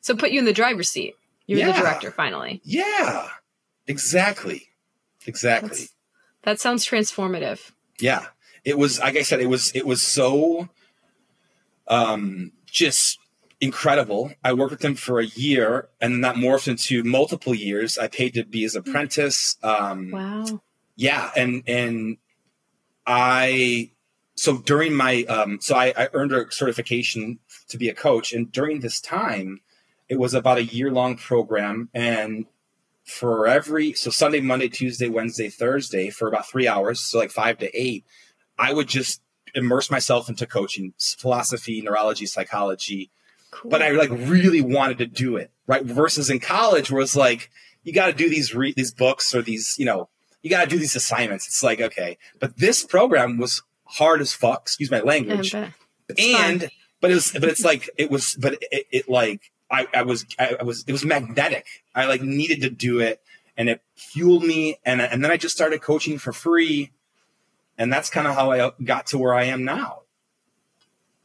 [0.00, 1.14] So put you in the driver's seat.
[1.46, 2.60] You're the director finally.
[2.64, 3.28] Yeah,
[3.86, 4.68] exactly,
[5.26, 5.68] exactly.
[5.68, 5.94] That's-
[6.42, 7.72] That sounds transformative.
[8.00, 8.26] yeah,
[8.64, 9.00] it was.
[9.00, 9.72] Like I said, it was.
[9.74, 10.68] It was so,
[11.86, 13.18] um, just
[13.60, 14.32] incredible.
[14.44, 17.98] I worked with him for a year, and then that morphed into multiple years.
[17.98, 19.56] I paid to be his apprentice.
[19.62, 20.60] Um, Wow.
[20.96, 22.16] yeah and and
[23.06, 23.90] i
[24.34, 28.50] so during my um so I, I earned a certification to be a coach and
[28.52, 29.60] during this time
[30.08, 32.46] it was about a year long program and
[33.04, 37.58] for every so sunday monday tuesday wednesday thursday for about three hours so like five
[37.58, 38.04] to eight
[38.58, 39.22] i would just
[39.54, 43.10] immerse myself into coaching philosophy neurology psychology
[43.50, 43.70] Cool.
[43.70, 45.82] but I like really wanted to do it, right?
[45.84, 47.50] Versus in college, where it's like
[47.82, 50.08] you got to do these re- these books or these, you know,
[50.42, 51.46] you got to do these assignments.
[51.46, 54.62] It's like okay, but this program was hard as fuck.
[54.62, 55.52] Excuse my Yeah, language.
[55.52, 55.72] but
[56.18, 56.18] fun.
[56.18, 60.02] and but it was, but it's like it was, but it, it like I, I
[60.02, 61.66] was, I, I was, it was magnetic.
[61.94, 63.20] I like needed to do it,
[63.56, 64.78] and it fueled me.
[64.84, 66.90] And and then I just started coaching for free,
[67.78, 70.02] and that's kind of how I got to where I am now.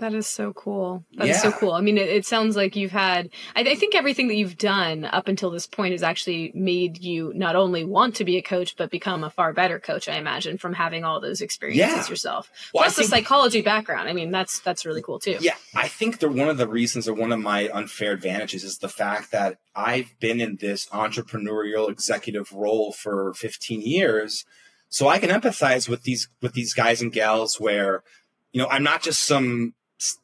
[0.03, 1.05] That is so cool.
[1.13, 1.71] That is so cool.
[1.71, 5.05] I mean, it, it sounds like you've had, I, I think everything that you've done
[5.05, 8.75] up until this point has actually made you not only want to be a coach,
[8.75, 12.09] but become a far better coach, I imagine, from having all those experiences Yeah.
[12.09, 12.51] yourself.
[12.73, 14.09] Well, Plus the psychology background.
[14.09, 15.37] I mean, that's, that's really cool too.
[15.39, 18.79] Yeah, I think that one of the reasons or one of my unfair advantages is
[18.79, 24.43] the fact that I've been in this entrepreneurial executive role for 15 years.
[24.89, 28.03] So I can empathize with these with these guys and gals where,
[28.51, 29.75] you know, I'm not just some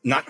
[0.04, 0.26] not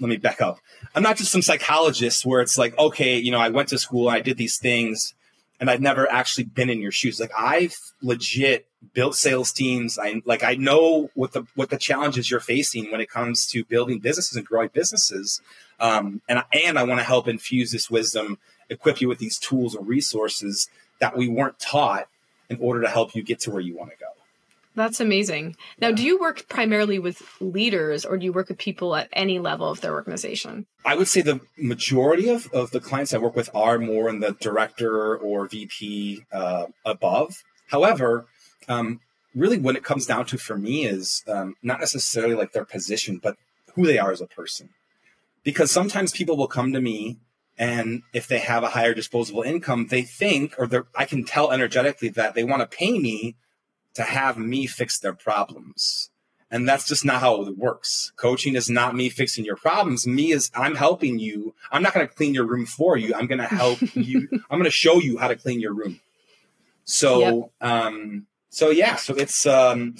[0.00, 0.58] let me back up.
[0.94, 4.08] I'm not just some psychologist where it's like, okay, you know, I went to school,
[4.08, 5.14] and I did these things,
[5.60, 7.20] and I've never actually been in your shoes.
[7.20, 9.98] Like I've legit built sales teams.
[9.98, 13.64] I like I know what the what the challenges you're facing when it comes to
[13.64, 15.40] building businesses and growing businesses.
[15.78, 18.38] Um, and and I want to help infuse this wisdom,
[18.70, 20.68] equip you with these tools and resources
[20.98, 22.08] that we weren't taught
[22.48, 24.06] in order to help you get to where you want to go.
[24.74, 25.56] That's amazing.
[25.80, 29.38] Now, do you work primarily with leaders or do you work with people at any
[29.38, 30.66] level of their organization?
[30.84, 34.20] I would say the majority of, of the clients I work with are more in
[34.20, 37.42] the director or VP uh, above.
[37.68, 38.26] However,
[38.68, 39.00] um,
[39.34, 43.18] really what it comes down to for me is um, not necessarily like their position,
[43.20, 43.36] but
[43.74, 44.70] who they are as a person.
[45.42, 47.18] Because sometimes people will come to me
[47.58, 52.08] and if they have a higher disposable income, they think, or I can tell energetically
[52.10, 53.36] that they want to pay me
[53.94, 56.10] to have me fix their problems.
[56.52, 58.12] And that's just not how it works.
[58.16, 60.04] Coaching is not me fixing your problems.
[60.06, 61.54] Me is I'm helping you.
[61.70, 63.14] I'm not going to clean your room for you.
[63.14, 64.28] I'm going to help you.
[64.50, 66.00] I'm going to show you how to clean your room.
[66.84, 67.20] So,
[67.60, 69.94] um, so yeah, so it's, um,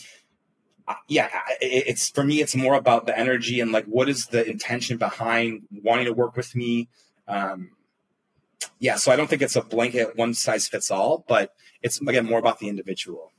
[1.06, 1.28] yeah,
[1.60, 4.96] it- it's for me, it's more about the energy and like, what is the intention
[4.96, 6.88] behind wanting to work with me?
[7.28, 7.70] Um,
[8.80, 12.26] yeah, so I don't think it's a blanket one size fits all, but it's again
[12.26, 13.29] more about the individual.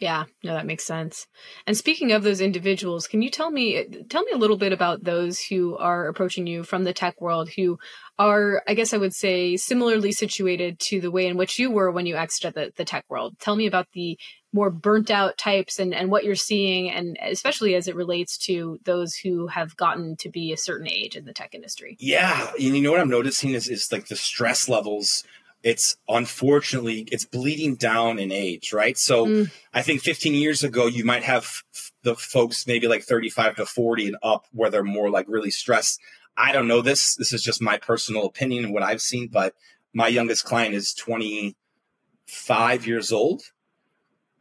[0.00, 1.26] Yeah, no, that makes sense.
[1.66, 5.04] And speaking of those individuals, can you tell me tell me a little bit about
[5.04, 7.78] those who are approaching you from the tech world who
[8.18, 11.90] are, I guess I would say, similarly situated to the way in which you were
[11.90, 13.36] when you exited the, the tech world.
[13.40, 14.18] Tell me about the
[14.54, 18.78] more burnt out types and, and what you're seeing, and especially as it relates to
[18.84, 21.96] those who have gotten to be a certain age in the tech industry.
[22.00, 22.50] Yeah.
[22.52, 25.24] And you know what I'm noticing is, is like the stress levels
[25.62, 28.96] it's unfortunately it's bleeding down in age right?
[28.96, 29.50] So mm.
[29.74, 31.62] i think 15 years ago you might have
[32.02, 36.00] the folks maybe like 35 to 40 and up where they're more like really stressed.
[36.36, 37.16] I don't know this.
[37.16, 39.54] This is just my personal opinion and what i've seen but
[39.92, 43.42] my youngest client is 25 years old.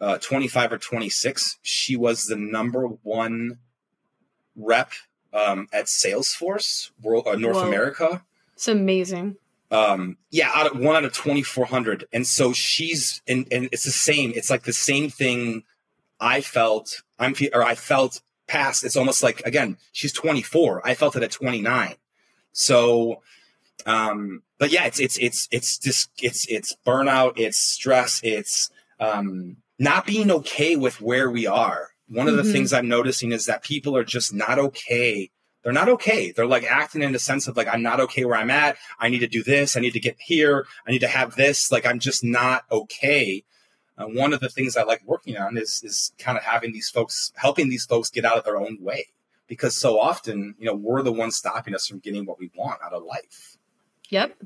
[0.02, 3.60] Uh, 25 or 26 she was the number one
[4.56, 4.94] rep
[5.34, 7.68] um, at salesforce world uh, north Whoa.
[7.68, 8.24] america.
[8.54, 9.36] It's amazing
[9.72, 13.92] um yeah out of one out of 2400 and so she's and and it's the
[13.92, 14.34] same.
[14.36, 15.64] It's like the same thing
[16.20, 18.84] i felt i'm or i felt past.
[18.84, 21.96] It's almost like again she's 24 i felt it at 29
[22.52, 23.22] so
[23.86, 29.58] um but yeah it's it's it's it's just it's it's burnout it's stress it's um
[29.78, 31.92] not being okay with where we are.
[32.10, 32.52] One of the mm-hmm.
[32.52, 35.30] things i'm noticing is that people are just not okay
[35.64, 36.32] they're not okay.
[36.32, 38.78] They're like acting in a sense of like, I'm not okay where I'm at.
[39.00, 39.76] I need to do this.
[39.76, 40.66] I need to get here.
[40.88, 41.72] I need to have this.
[41.72, 43.44] Like, I'm just not okay.
[43.98, 46.90] Uh, one of the things I like working on is, is kind of having these
[46.90, 49.08] folks, helping these folks get out of their own way.
[49.48, 52.80] Because so often, you know, we're the ones stopping us from getting what we want
[52.84, 53.58] out of life.
[54.10, 54.38] Yep.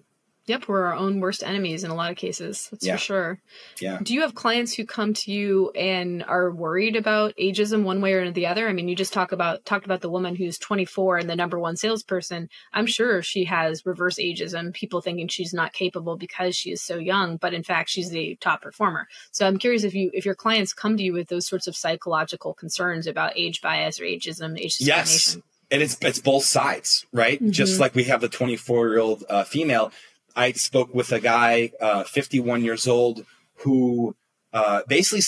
[0.46, 2.68] Yep, we're our own worst enemies in a lot of cases.
[2.70, 2.96] That's yeah.
[2.96, 3.40] for sure.
[3.80, 4.00] Yeah.
[4.04, 8.14] Do you have clients who come to you and are worried about ageism one way
[8.14, 8.68] or the other?
[8.68, 11.58] I mean, you just talk about talked about the woman who's 24 and the number
[11.58, 12.50] one salesperson.
[12.74, 16.98] I'm sure she has reverse ageism, people thinking she's not capable because she is so
[16.98, 19.08] young, but in fact she's the top performer.
[19.32, 21.78] So I'm curious if you if your clients come to you with those sorts of
[21.78, 24.86] psychological concerns about age bias or ageism, age discrimination.
[24.88, 25.38] Yes.
[25.72, 27.42] And it's it's both sides, right?
[27.42, 27.52] Mm-hmm.
[27.52, 29.92] Just like we have the 24 year old uh, female
[30.36, 33.26] I spoke with a guy, uh, 51 years old,
[33.58, 34.16] who
[34.52, 35.24] uh, basically,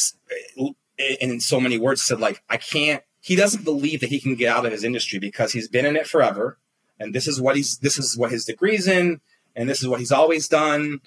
[1.20, 3.04] in so many words, said like, I can't.
[3.20, 5.96] He doesn't believe that he can get out of his industry because he's been in
[5.96, 6.60] it forever,
[7.00, 9.20] and this is what he's this is what his degree's in,
[9.56, 11.02] and this is what he's always done,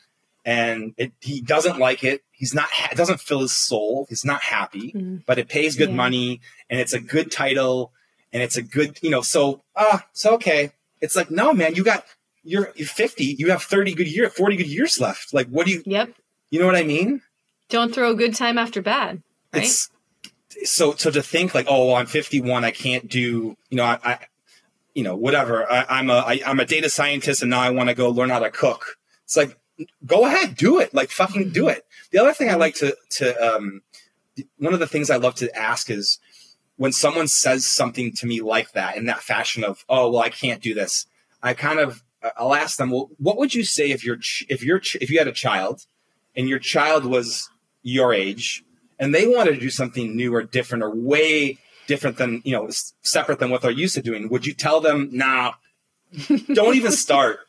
[0.44, 2.22] and it, he doesn't like it.
[2.32, 2.68] He's not.
[2.90, 4.06] It doesn't fill his soul.
[4.08, 5.24] He's not happy, mm.
[5.26, 5.94] but it pays good yeah.
[5.94, 7.92] money, and it's a good title,
[8.32, 9.22] and it's a good, you know.
[9.22, 10.72] So ah, uh, so okay.
[11.00, 12.04] It's like no, man, you got
[12.42, 15.33] you're, you're 50, you have 30 good years, 40 good years left.
[15.35, 16.12] Like, what do you, yep.
[16.51, 17.22] You know what I mean?
[17.68, 19.22] Don't throw a good time after bad.
[19.53, 19.64] Right.
[19.64, 19.90] It's,
[20.64, 23.98] so, so to think like, oh, well, I'm 51, I can't do, you know, I,
[24.03, 24.18] I
[24.94, 25.70] you know, whatever.
[25.70, 28.31] I, I'm a, I, I'm a data scientist and now I want to go learn
[28.31, 28.96] how to cook.
[29.24, 29.57] It's like,
[30.05, 30.92] go ahead, do it.
[30.92, 31.87] Like fucking do it.
[32.11, 33.83] The other thing I like to, to, um,
[34.59, 36.18] one of the things I love to ask is
[36.77, 40.31] when someone says something to me like that in that fashion of, oh, well, I
[40.31, 41.07] can't do this.
[41.42, 42.03] I kind of
[42.37, 45.28] I'll ask them, well, what would you say if your if your if you had
[45.28, 45.87] a child
[46.37, 47.48] and your child was
[47.83, 48.64] your age
[48.98, 52.68] and they wanted to do something new or different or way different than you know
[53.02, 54.28] separate than what they're used to doing?
[54.28, 55.52] Would you tell them, nah,
[56.52, 57.40] don't even start,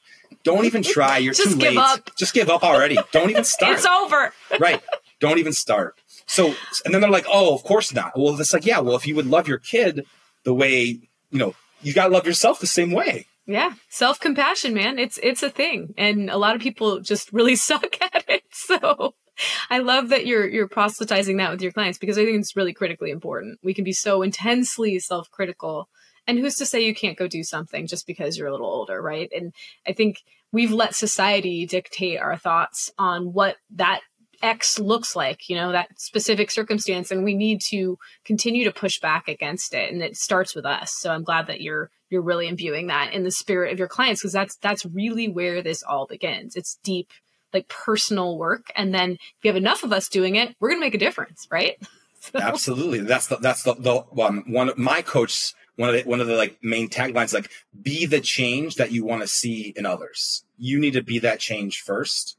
[0.44, 2.16] don't even try, you're Just too late, up.
[2.16, 3.78] just give up already, don't even start.
[3.78, 4.82] it's over, right?
[5.20, 5.96] Don't even start.
[6.28, 6.54] So
[6.86, 8.14] and then they're like, oh, of course not.
[8.16, 10.06] Well, it's like, yeah, well, if you would love your kid
[10.44, 11.00] the way
[11.32, 13.26] you know, you got to love yourself the same way.
[13.50, 15.00] Yeah, self compassion, man.
[15.00, 18.44] It's it's a thing, and a lot of people just really suck at it.
[18.52, 19.16] So
[19.72, 22.74] I love that you're you're proselytizing that with your clients because I think it's really
[22.74, 23.58] critically important.
[23.64, 25.90] We can be so intensely self critical,
[26.28, 29.02] and who's to say you can't go do something just because you're a little older,
[29.02, 29.32] right?
[29.36, 29.52] And
[29.88, 30.18] I think
[30.52, 34.02] we've let society dictate our thoughts on what that
[34.44, 37.10] X looks like, you know, that specific circumstance.
[37.10, 39.92] And we need to continue to push back against it.
[39.92, 40.94] And it starts with us.
[41.00, 44.22] So I'm glad that you're you're really imbuing that in the spirit of your clients
[44.22, 46.56] because that's that's really where this all begins.
[46.56, 47.10] It's deep,
[47.54, 48.68] like personal work.
[48.76, 51.48] And then if you have enough of us doing it, we're gonna make a difference,
[51.52, 51.78] right?
[52.22, 52.38] So.
[52.38, 53.00] Absolutely.
[53.00, 56.28] That's the that's the, the um, one of my coach one of the one of
[56.28, 57.50] the like main taglines like
[57.82, 60.44] be the change that you want to see in others.
[60.58, 62.38] You need to be that change first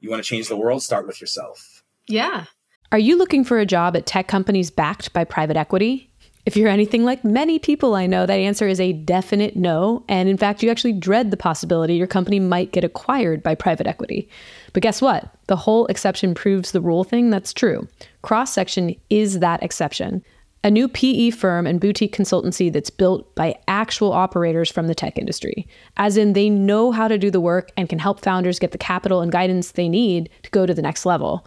[0.00, 1.84] you want to change the world, start with yourself.
[2.06, 2.46] Yeah.
[2.90, 6.09] Are you looking for a job at tech companies backed by private equity?
[6.46, 10.04] If you're anything like many people I know, that answer is a definite no.
[10.08, 13.86] And in fact, you actually dread the possibility your company might get acquired by private
[13.86, 14.28] equity.
[14.72, 15.34] But guess what?
[15.46, 17.86] The whole exception proves the rule thing that's true.
[18.22, 20.24] Cross section is that exception
[20.62, 25.16] a new PE firm and boutique consultancy that's built by actual operators from the tech
[25.16, 28.72] industry, as in they know how to do the work and can help founders get
[28.72, 31.46] the capital and guidance they need to go to the next level.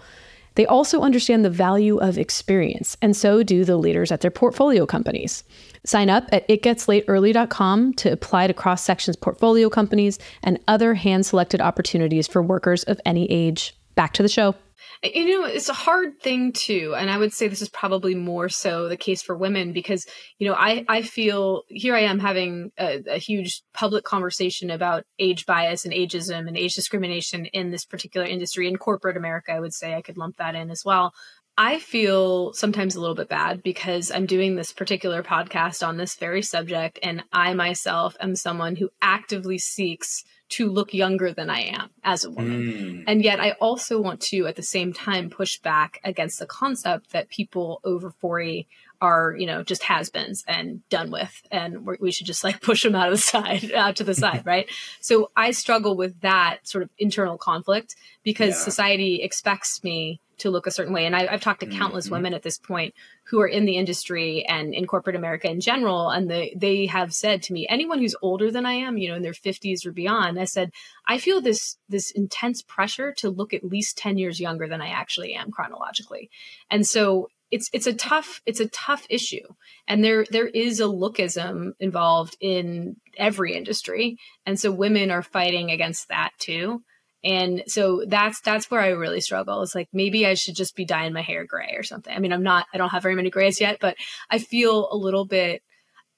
[0.55, 4.85] They also understand the value of experience, and so do the leaders at their portfolio
[4.85, 5.43] companies.
[5.85, 11.61] Sign up at itgetslateearly.com to apply to cross sections portfolio companies and other hand selected
[11.61, 13.75] opportunities for workers of any age.
[13.95, 14.55] Back to the show.
[15.03, 18.47] You know, it's a hard thing too, and I would say this is probably more
[18.47, 20.05] so the case for women because
[20.39, 25.03] you know I I feel here I am having a, a huge public conversation about
[25.19, 29.51] age bias and ageism and age discrimination in this particular industry in corporate America.
[29.51, 31.13] I would say I could lump that in as well.
[31.57, 36.15] I feel sometimes a little bit bad because I'm doing this particular podcast on this
[36.15, 41.61] very subject, and I myself am someone who actively seeks to look younger than I
[41.61, 42.61] am as a woman.
[42.61, 43.03] Mm.
[43.07, 47.11] And yet I also want to at the same time push back against the concept
[47.11, 48.67] that people over 40
[49.01, 52.95] are, you know, just has-beens and done with and we should just like push them
[52.95, 54.69] out of the side out to the side, right?
[55.01, 58.63] So I struggle with that sort of internal conflict because yeah.
[58.63, 61.05] society expects me to look a certain way.
[61.05, 62.15] And I, have talked to countless mm-hmm.
[62.15, 62.93] women at this point
[63.25, 67.13] who are in the industry and in corporate America in general, and they they have
[67.13, 69.91] said to me, anyone who's older than I am, you know, in their fifties or
[69.91, 70.71] beyond, I said,
[71.07, 74.89] I feel this this intense pressure to look at least ten years younger than I
[74.89, 76.29] actually am chronologically,
[76.69, 77.27] and so.
[77.51, 79.45] It's, it's a tough it's a tough issue
[79.87, 84.17] and there there is a lookism involved in every industry
[84.47, 86.81] and so women are fighting against that too
[87.23, 89.61] and so that's that's where I really struggle.
[89.61, 92.13] It's like maybe I should just be dyeing my hair gray or something.
[92.13, 93.95] I mean, I'm not I don't have very many grays yet, but
[94.29, 95.63] I feel a little bit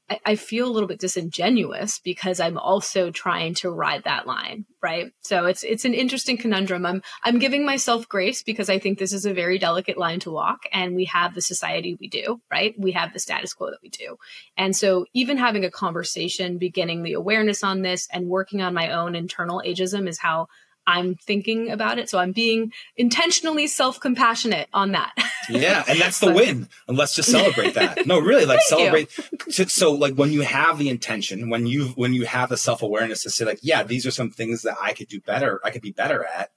[0.10, 4.65] I, I feel a little bit disingenuous because I'm also trying to ride that line,
[4.82, 5.12] right?
[5.22, 6.86] So it's it's an interesting conundrum.
[6.86, 10.32] I'm I'm giving myself grace because I think this is a very delicate line to
[10.32, 12.74] walk and we have the society we do, right?
[12.78, 14.18] We have the status quo that we do.
[14.58, 18.91] And so even having a conversation, beginning the awareness on this and working on my
[18.91, 20.48] own internal ageism is how
[20.88, 22.10] I'm thinking about it.
[22.10, 25.13] So I'm being intentionally self compassionate on that.
[25.50, 25.84] yeah.
[25.88, 26.67] And that's the win.
[26.88, 28.06] And let's just celebrate that.
[28.06, 29.10] No, really like celebrate.
[29.50, 32.84] So, so, like when you have the intention, when you, when you have the self
[32.84, 35.60] awareness to say like, yeah, these are some things that I could do better.
[35.63, 36.52] I could be better at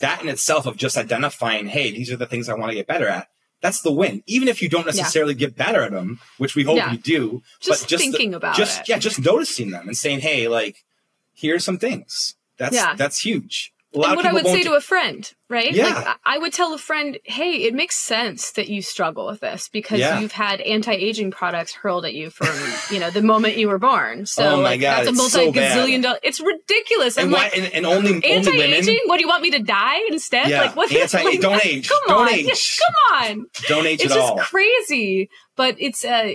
[0.00, 2.86] that in itself of just identifying, Hey, these are the things I want to get
[2.86, 3.28] better at.
[3.60, 4.22] That's the win.
[4.26, 5.38] Even if you don't necessarily yeah.
[5.38, 6.92] get better at them, which we hope yeah.
[6.92, 8.88] you do, just but just thinking the, about just, it.
[8.88, 8.98] Yeah.
[8.98, 10.84] Just noticing them and saying, Hey, like,
[11.32, 12.94] here's some things that's yeah.
[12.96, 13.72] that's huge.
[13.92, 15.72] and what I would say to a friend, right?
[15.72, 15.86] Yeah.
[15.86, 19.68] Like I would tell a friend, "Hey, it makes sense that you struggle with this
[19.68, 20.18] because yeah.
[20.18, 22.48] you've had anti-aging products hurled at you from,
[22.94, 24.20] you know, the moment you were born.
[24.20, 26.18] Oh so oh like, God, that's a multi-gazillion so dollar.
[26.22, 27.18] It's ridiculous.
[27.18, 28.50] And, why, and, and, only anti-aging.
[28.50, 29.00] Only?
[29.06, 30.48] What do you want me to die instead?
[30.48, 30.62] Yeah.
[30.62, 30.92] Like what?
[30.92, 31.88] Anti- like, don't age.
[31.88, 32.28] Come don't on.
[32.34, 32.78] age.
[32.86, 33.46] Come on.
[33.68, 34.32] Don't age it's at all.
[34.32, 35.30] It's just crazy.
[35.56, 36.32] But it's uh,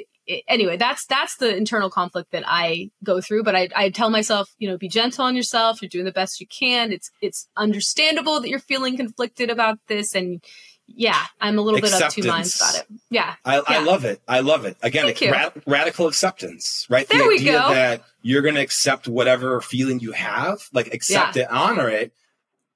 [0.47, 3.43] anyway, that's that's the internal conflict that I go through.
[3.43, 5.81] But I, I tell myself, you know, be gentle on yourself.
[5.81, 6.91] You're doing the best you can.
[6.91, 10.43] It's it's understandable that you're feeling conflicted about this, and
[10.87, 12.15] yeah, I'm a little acceptance.
[12.15, 12.99] bit of two minds about it.
[13.09, 13.63] Yeah, I, yeah.
[13.67, 14.21] I love it.
[14.27, 14.77] I love it.
[14.81, 17.07] Again, ra- radical acceptance, right?
[17.07, 17.73] There the we idea go.
[17.73, 21.43] that you're going to accept whatever feeling you have, like accept yeah.
[21.43, 22.13] it, honor it,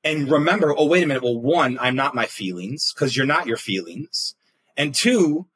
[0.04, 0.74] and remember.
[0.76, 1.24] Oh, wait a minute.
[1.24, 4.36] Well, one, I'm not my feelings because you're not your feelings,
[4.76, 5.48] and two,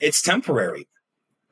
[0.00, 0.88] it's temporary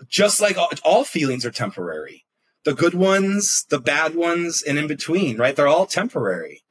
[0.09, 2.25] just like all, all feelings are temporary.
[2.65, 5.55] The good ones, the bad ones, and in between, right?
[5.55, 6.63] They're all temporary.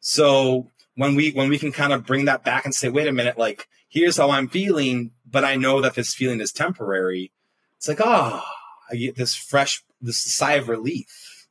[0.00, 3.12] So when we when we can kind of bring that back and say, wait a
[3.12, 7.32] minute, like here's how I'm feeling, but I know that this feeling is temporary.
[7.76, 8.42] It's like, oh,
[8.90, 11.46] I get this fresh, this sigh of relief.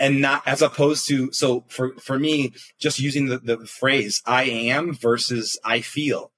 [0.00, 4.44] And not as opposed to so for for me, just using the, the phrase I
[4.44, 6.30] am versus I feel.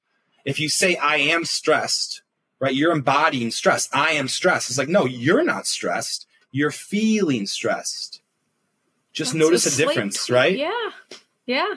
[0.44, 2.23] If you say I am stressed,
[2.61, 2.75] right?
[2.75, 3.88] You're embodying stress.
[3.92, 4.70] I am stressed.
[4.70, 6.27] It's like, no, you're not stressed.
[6.53, 8.23] You're feeling stressed.
[9.12, 10.57] Just That's notice a, difference, right?
[10.57, 10.90] Yeah.
[11.46, 11.75] Yeah.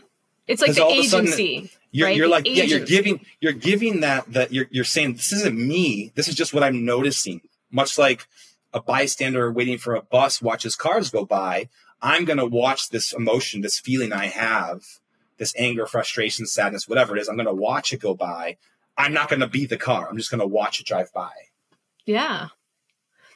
[0.47, 1.71] It's like the agency.
[1.91, 2.17] You're, right?
[2.17, 6.11] you're like, yeah, you're giving, you're giving that, that you're, you're saying, this isn't me.
[6.15, 7.41] This is just what I'm noticing.
[7.71, 8.27] Much like
[8.73, 11.69] a bystander waiting for a bus watches cars go by.
[12.01, 14.83] I'm going to watch this emotion, this feeling I have,
[15.37, 17.29] this anger, frustration, sadness, whatever it is.
[17.29, 18.57] I'm going to watch it go by.
[18.97, 20.07] I'm not going to be the car.
[20.09, 21.31] I'm just going to watch it drive by.
[22.05, 22.47] Yeah.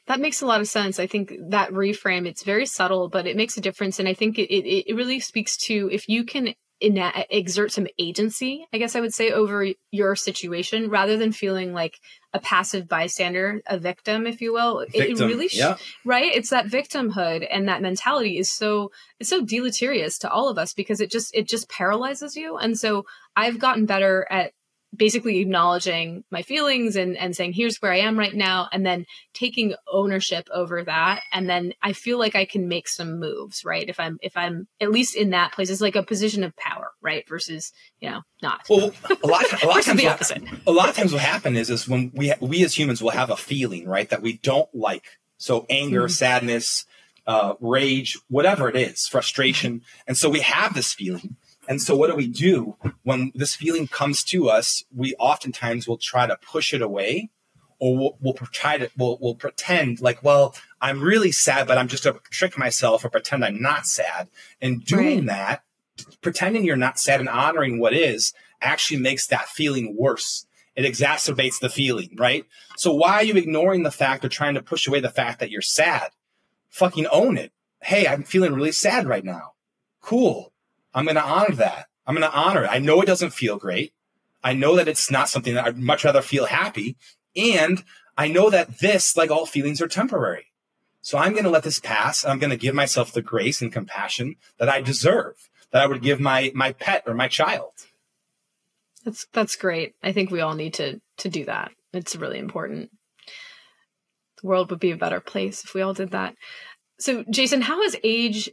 [0.07, 0.99] That makes a lot of sense.
[0.99, 3.99] I think that reframe, it's very subtle, but it makes a difference.
[3.99, 7.87] And I think it, it, it really speaks to if you can ina- exert some
[7.99, 11.99] agency, I guess I would say, over your situation rather than feeling like
[12.33, 14.85] a passive bystander, a victim, if you will.
[14.91, 15.75] Victim, it really, sh- yeah.
[16.05, 16.33] right?
[16.33, 20.73] It's that victimhood and that mentality is so, it's so deleterious to all of us
[20.73, 22.57] because it just, it just paralyzes you.
[22.57, 23.05] And so
[23.35, 24.53] I've gotten better at
[24.95, 29.05] basically acknowledging my feelings and, and saying, here's where I am right now, and then
[29.33, 31.21] taking ownership over that.
[31.31, 33.87] And then I feel like I can make some moves, right?
[33.87, 36.91] If I'm, if I'm at least in that place, it's like a position of power,
[37.01, 37.27] right?
[37.27, 38.61] Versus, you know, not.
[38.69, 38.91] Well,
[39.23, 40.43] a lot, a lot of times, the what, opposite.
[40.65, 43.29] a lot of times what happen is, is when we, we as humans will have
[43.29, 45.05] a feeling, right, that we don't like.
[45.37, 46.11] So anger, Mhm.
[46.11, 46.85] sadness,
[47.27, 49.81] uh, rage, whatever it is, frustration.
[50.07, 51.35] And so we have this feeling.
[51.67, 54.83] And so what do we do when this feeling comes to us?
[54.95, 57.29] We oftentimes will try to push it away
[57.79, 61.87] or we'll, we'll try to, we'll, we'll pretend like, well, I'm really sad, but I'm
[61.87, 64.29] just to trick myself or pretend I'm not sad.
[64.61, 65.63] And doing that,
[66.21, 70.45] pretending you're not sad and honoring what is actually makes that feeling worse.
[70.75, 72.45] It exacerbates the feeling, right?
[72.77, 75.49] So why are you ignoring the fact or trying to push away the fact that
[75.49, 76.09] you're sad?
[76.69, 77.51] Fucking own it.
[77.81, 79.53] Hey, I'm feeling really sad right now.
[80.01, 80.53] Cool.
[80.97, 81.85] I'm going to honor that.
[82.07, 82.71] I'm going to honor it.
[82.71, 83.93] I know it doesn't feel great.
[84.43, 86.97] I know that it's not something that I'd much rather feel happy.
[87.35, 87.83] And
[88.17, 90.47] I know that this, like all feelings, are temporary.
[91.01, 92.25] So I'm going to let this pass.
[92.25, 95.35] I'm going to give myself the grace and compassion that I deserve,
[95.71, 97.73] that I would give my my pet or my child.
[99.05, 99.93] That's that's great.
[100.01, 101.71] I think we all need to to do that.
[101.93, 102.89] It's really important.
[104.41, 106.35] The world would be a better place if we all did that.
[106.99, 108.49] So, Jason, how has age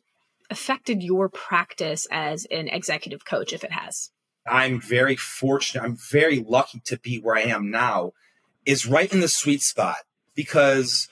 [0.51, 4.11] affected your practice as an executive coach if it has?
[4.47, 5.83] I'm very fortunate.
[5.83, 8.13] I'm very lucky to be where I am now.
[8.67, 9.97] Is right in the sweet spot
[10.35, 11.09] because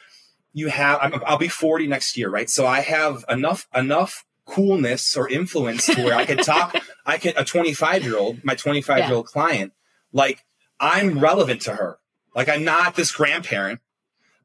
[0.53, 0.99] you have.
[1.03, 2.49] I'm, I'll be 40 next year, right?
[2.49, 6.77] So I have enough enough coolness or influence to where I could talk.
[7.07, 9.73] I can a 25 year old, my 25 year old client,
[10.13, 10.45] like
[10.81, 11.99] I'm relevant to her.
[12.35, 13.81] Like I'm not this grandparent,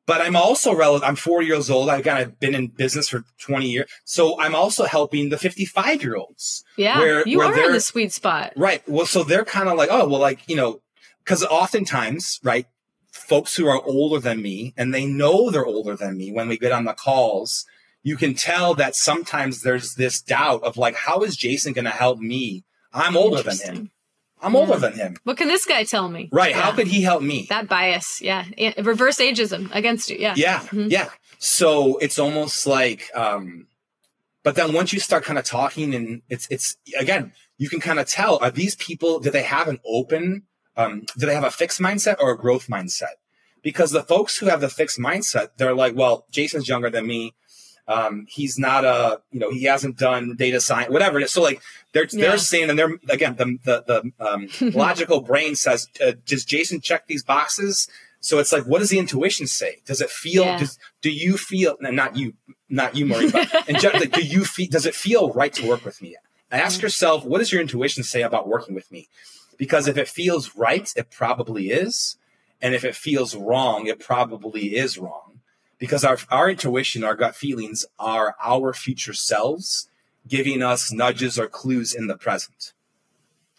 [0.08, 1.08] but I'm also relevant.
[1.08, 1.90] I'm four years old.
[1.90, 6.02] I've kind of been in business for 20 years, so I'm also helping the 55
[6.02, 6.64] year olds.
[6.78, 8.54] Yeah, Where- you where are in the sweet spot.
[8.56, 8.82] Right.
[8.88, 10.82] Well, so they're kind of like, oh, well, like, you know,
[11.24, 12.66] because oftentimes, right,
[13.12, 16.58] folks who are older than me and they know they're older than me when we
[16.58, 17.66] get on the calls,
[18.04, 21.92] you can tell that sometimes there's this doubt of like, how is Jason going to
[21.92, 22.64] help me?
[22.94, 23.92] I'm older than him.
[24.42, 25.18] I'm older than him.
[25.24, 26.30] What can this guy tell me?
[26.32, 26.54] Right.
[26.54, 27.48] How could he help me?
[27.50, 28.22] that bias?
[28.22, 28.46] Yeah,
[28.78, 30.18] reverse ageism against you.
[30.20, 30.92] Yeah, Yeah, Mhm.
[30.92, 31.10] yeah.
[31.40, 33.68] So it's almost like, um,
[34.44, 38.00] but then once you start kind of talking, and it's it's again, you can kind
[38.00, 40.44] of tell are these people do they have an open,
[40.76, 43.16] um, do they have a fixed mindset or a growth mindset?
[43.64, 47.34] Because the folks who have the fixed mindset, they're like, well, Jason's younger than me.
[47.88, 51.32] Um, he's not a, you know, he hasn't done data science, whatever it is.
[51.34, 51.62] So like
[51.94, 52.30] they're Yeah.
[52.30, 53.84] they're saying, and they're again the the,
[54.20, 57.88] the um, logical brain says, uh, does Jason check these boxes?
[58.20, 59.78] So it's like, what does the intuition say?
[59.86, 60.44] Does it feel?
[60.44, 60.58] Yeah.
[60.60, 61.78] Does, do you feel?
[61.80, 62.34] no, Not you,
[62.68, 63.30] not you, Maureen.
[63.30, 64.68] But in general, like, do you feel?
[64.70, 66.16] Does it feel right to work with me?
[66.52, 69.08] Ask yourself, what does your intuition say about working with me?
[69.58, 72.18] Because if it feels right, it probably is,
[72.62, 75.27] and if it feels wrong, it probably is wrong.
[75.80, 79.90] Because our our intuition, our gut feelings, are our future selves
[80.28, 82.74] giving us nudges or clues in the present.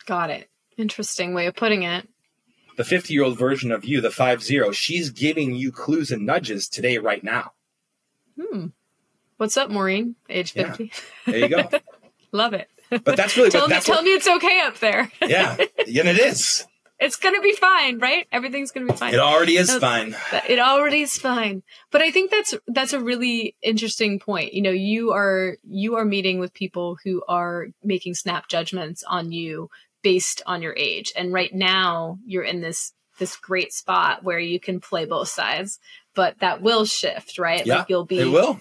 [0.07, 0.49] got it.
[0.77, 2.07] Interesting way of putting it.
[2.77, 6.25] the 50 year old version of you, the 5 0, she's giving you clues and
[6.27, 7.53] nudges today, right now.
[8.41, 8.67] Hmm.
[9.39, 10.17] What's up, Maureen?
[10.29, 10.69] Age Yeah.
[10.75, 10.93] fifty.
[11.27, 11.69] There you go.
[12.33, 12.69] Love it.
[12.91, 15.11] But that's really tell what me, that's tell what, me it's okay up there.
[15.23, 16.67] yeah, and it is.
[17.01, 18.27] It's gonna be fine, right?
[18.33, 19.15] Everything's gonna be fine.
[19.15, 20.17] It already is No, fine.
[20.49, 24.71] It already is fine but i think that's that's a really interesting point you know
[24.71, 29.69] you are you are meeting with people who are making snap judgments on you
[30.03, 34.61] based on your age and right now you're in this this great spot where you
[34.61, 35.79] can play both sides
[36.15, 38.61] but that will shift right Yeah, like you'll be It will.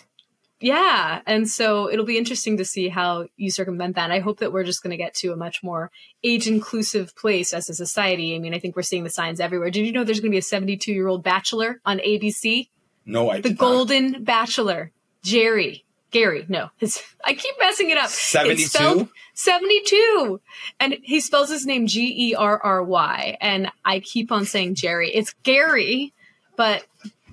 [0.60, 1.22] Yeah.
[1.26, 4.06] And so it'll be interesting to see how you circumvent that.
[4.06, 5.92] And I hope that we're just going to get to a much more
[6.24, 8.36] age inclusive place as a society.
[8.36, 9.70] I mean, I think we're seeing the signs everywhere.
[9.70, 12.70] Did you know there's going to be a 72 year old bachelor on ABC?
[13.06, 13.60] No, I The did not.
[13.60, 14.92] Golden Bachelor.
[15.24, 15.86] Jerry.
[16.10, 16.46] Gary.
[16.48, 18.10] No, it's, I keep messing it up.
[18.10, 19.10] 72?
[19.34, 20.42] 72.
[20.80, 23.38] And he spells his name G E R R Y.
[23.42, 25.14] And I keep on saying Jerry.
[25.14, 26.14] It's Gary,
[26.56, 26.86] but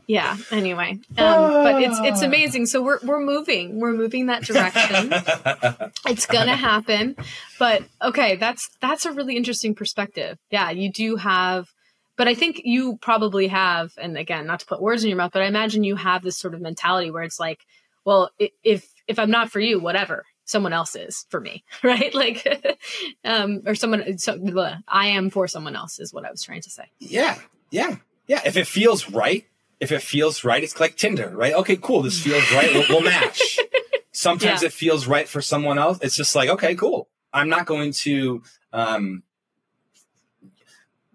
[0.07, 0.99] yeah, anyway.
[1.17, 2.67] Um, but it's it's amazing.
[2.67, 3.81] So we're we're moving.
[3.81, 5.13] We're moving that direction.
[6.07, 7.17] it's gonna happen.
[7.59, 10.39] But okay, that's that's a really interesting perspective.
[10.51, 11.69] Yeah, you do have
[12.17, 15.33] but I think you probably have, and again, not to put words in your mouth,
[15.33, 17.61] but I imagine you have this sort of mentality where it's like,
[18.05, 18.31] well,
[18.63, 22.15] if if I'm not for you, whatever, someone else is for me, right?
[22.15, 22.79] Like,
[23.25, 26.63] um, or someone, so, blah, I am for someone else is what I was trying
[26.63, 26.85] to say.
[27.01, 27.39] yeah,
[27.71, 27.97] yeah,
[28.27, 28.43] yeah.
[28.45, 29.45] If it feels right,
[29.81, 31.55] if it feels right, it's like Tinder, right?
[31.55, 32.03] Okay, cool.
[32.03, 32.73] This feels right.
[32.73, 33.59] We'll, we'll match.
[34.13, 34.67] Sometimes Yeah.
[34.69, 35.99] it feels right for someone else.
[36.01, 37.09] It's just like, okay, cool.
[37.33, 39.23] I'm not going to, um,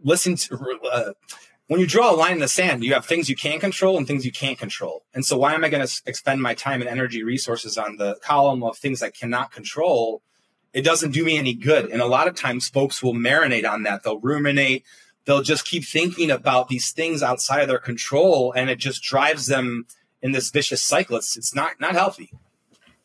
[0.03, 1.11] listen to uh,
[1.67, 4.07] when you draw a line in the sand, you have things you can control and
[4.07, 5.03] things you can't control.
[5.13, 8.15] And so, why am I going to expend my time and energy resources on the
[8.23, 10.21] column of things I cannot control?
[10.73, 11.89] It doesn't do me any good.
[11.91, 14.03] And a lot of times, folks will marinate on that.
[14.03, 14.83] They'll ruminate.
[15.25, 19.47] They'll just keep thinking about these things outside of their control, and it just drives
[19.47, 19.85] them
[20.21, 21.17] in this vicious cycle.
[21.17, 22.31] It's it's not not healthy.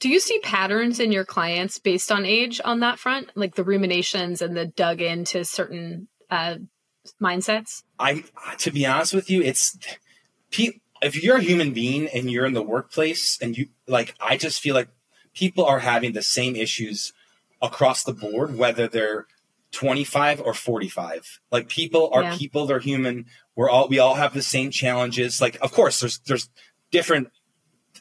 [0.01, 3.65] Do you see patterns in your clients based on age on that front, like the
[3.65, 6.57] ruminations and the dug into certain uh,
[7.23, 7.85] mindsets?
[7.99, 8.25] I,
[8.59, 9.79] to be honest with you, it's
[11.05, 14.61] if you're a human being and you're in the workplace and you like, I just
[14.61, 14.89] feel like
[15.35, 17.13] people are having the same issues
[17.61, 19.27] across the board, whether they're
[19.75, 21.41] 25 or 45.
[21.51, 22.37] Like people are yeah.
[22.37, 23.27] people, they're human.
[23.55, 25.41] We're all we all have the same challenges.
[25.41, 26.49] Like, of course, there's there's
[26.91, 27.29] different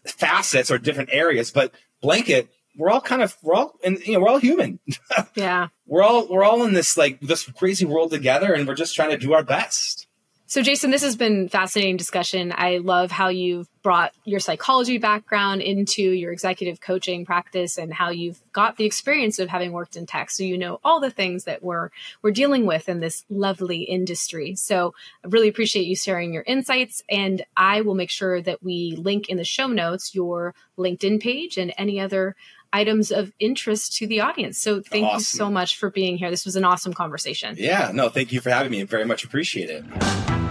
[0.05, 4.19] facets or different areas, but blanket, we're all kind of we're all and you know
[4.19, 4.79] we're all human.
[5.35, 8.95] yeah, we're all we're all in this like this crazy world together, and we're just
[8.95, 10.07] trying to do our best.
[10.53, 12.53] So, Jason, this has been fascinating discussion.
[12.55, 18.11] I love how you've brought your psychology background into your executive coaching practice and how
[18.11, 20.29] you've got the experience of having worked in tech.
[20.29, 21.89] So you know all the things that we're
[22.21, 24.53] we're dealing with in this lovely industry.
[24.53, 24.93] So
[25.25, 27.01] I really appreciate you sharing your insights.
[27.09, 31.57] And I will make sure that we link in the show notes your LinkedIn page
[31.57, 32.35] and any other
[32.71, 34.59] items of interest to the audience.
[34.59, 35.17] So thank awesome.
[35.17, 36.29] you so much for being here.
[36.29, 37.55] This was an awesome conversation.
[37.57, 38.81] Yeah, no, thank you for having me.
[38.81, 40.42] I very much appreciate it.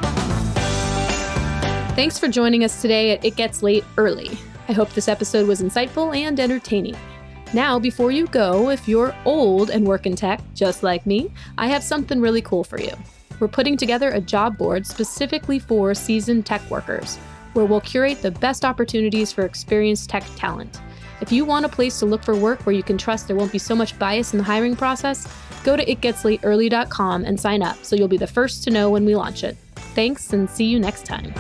[1.95, 4.31] Thanks for joining us today at It Gets Late Early.
[4.67, 6.97] I hope this episode was insightful and entertaining.
[7.53, 11.67] Now, before you go, if you're old and work in tech, just like me, I
[11.67, 12.93] have something really cool for you.
[13.41, 17.19] We're putting together a job board specifically for seasoned tech workers,
[17.53, 20.81] where we'll curate the best opportunities for experienced tech talent.
[21.21, 23.53] If you want a place to look for work where you can trust there won't
[23.53, 25.29] be so much bias in the hiring process,
[25.63, 29.15] go to itgetslateearly.com and sign up so you'll be the first to know when we
[29.15, 29.59] launch it.
[29.95, 31.33] Thanks and see you next time.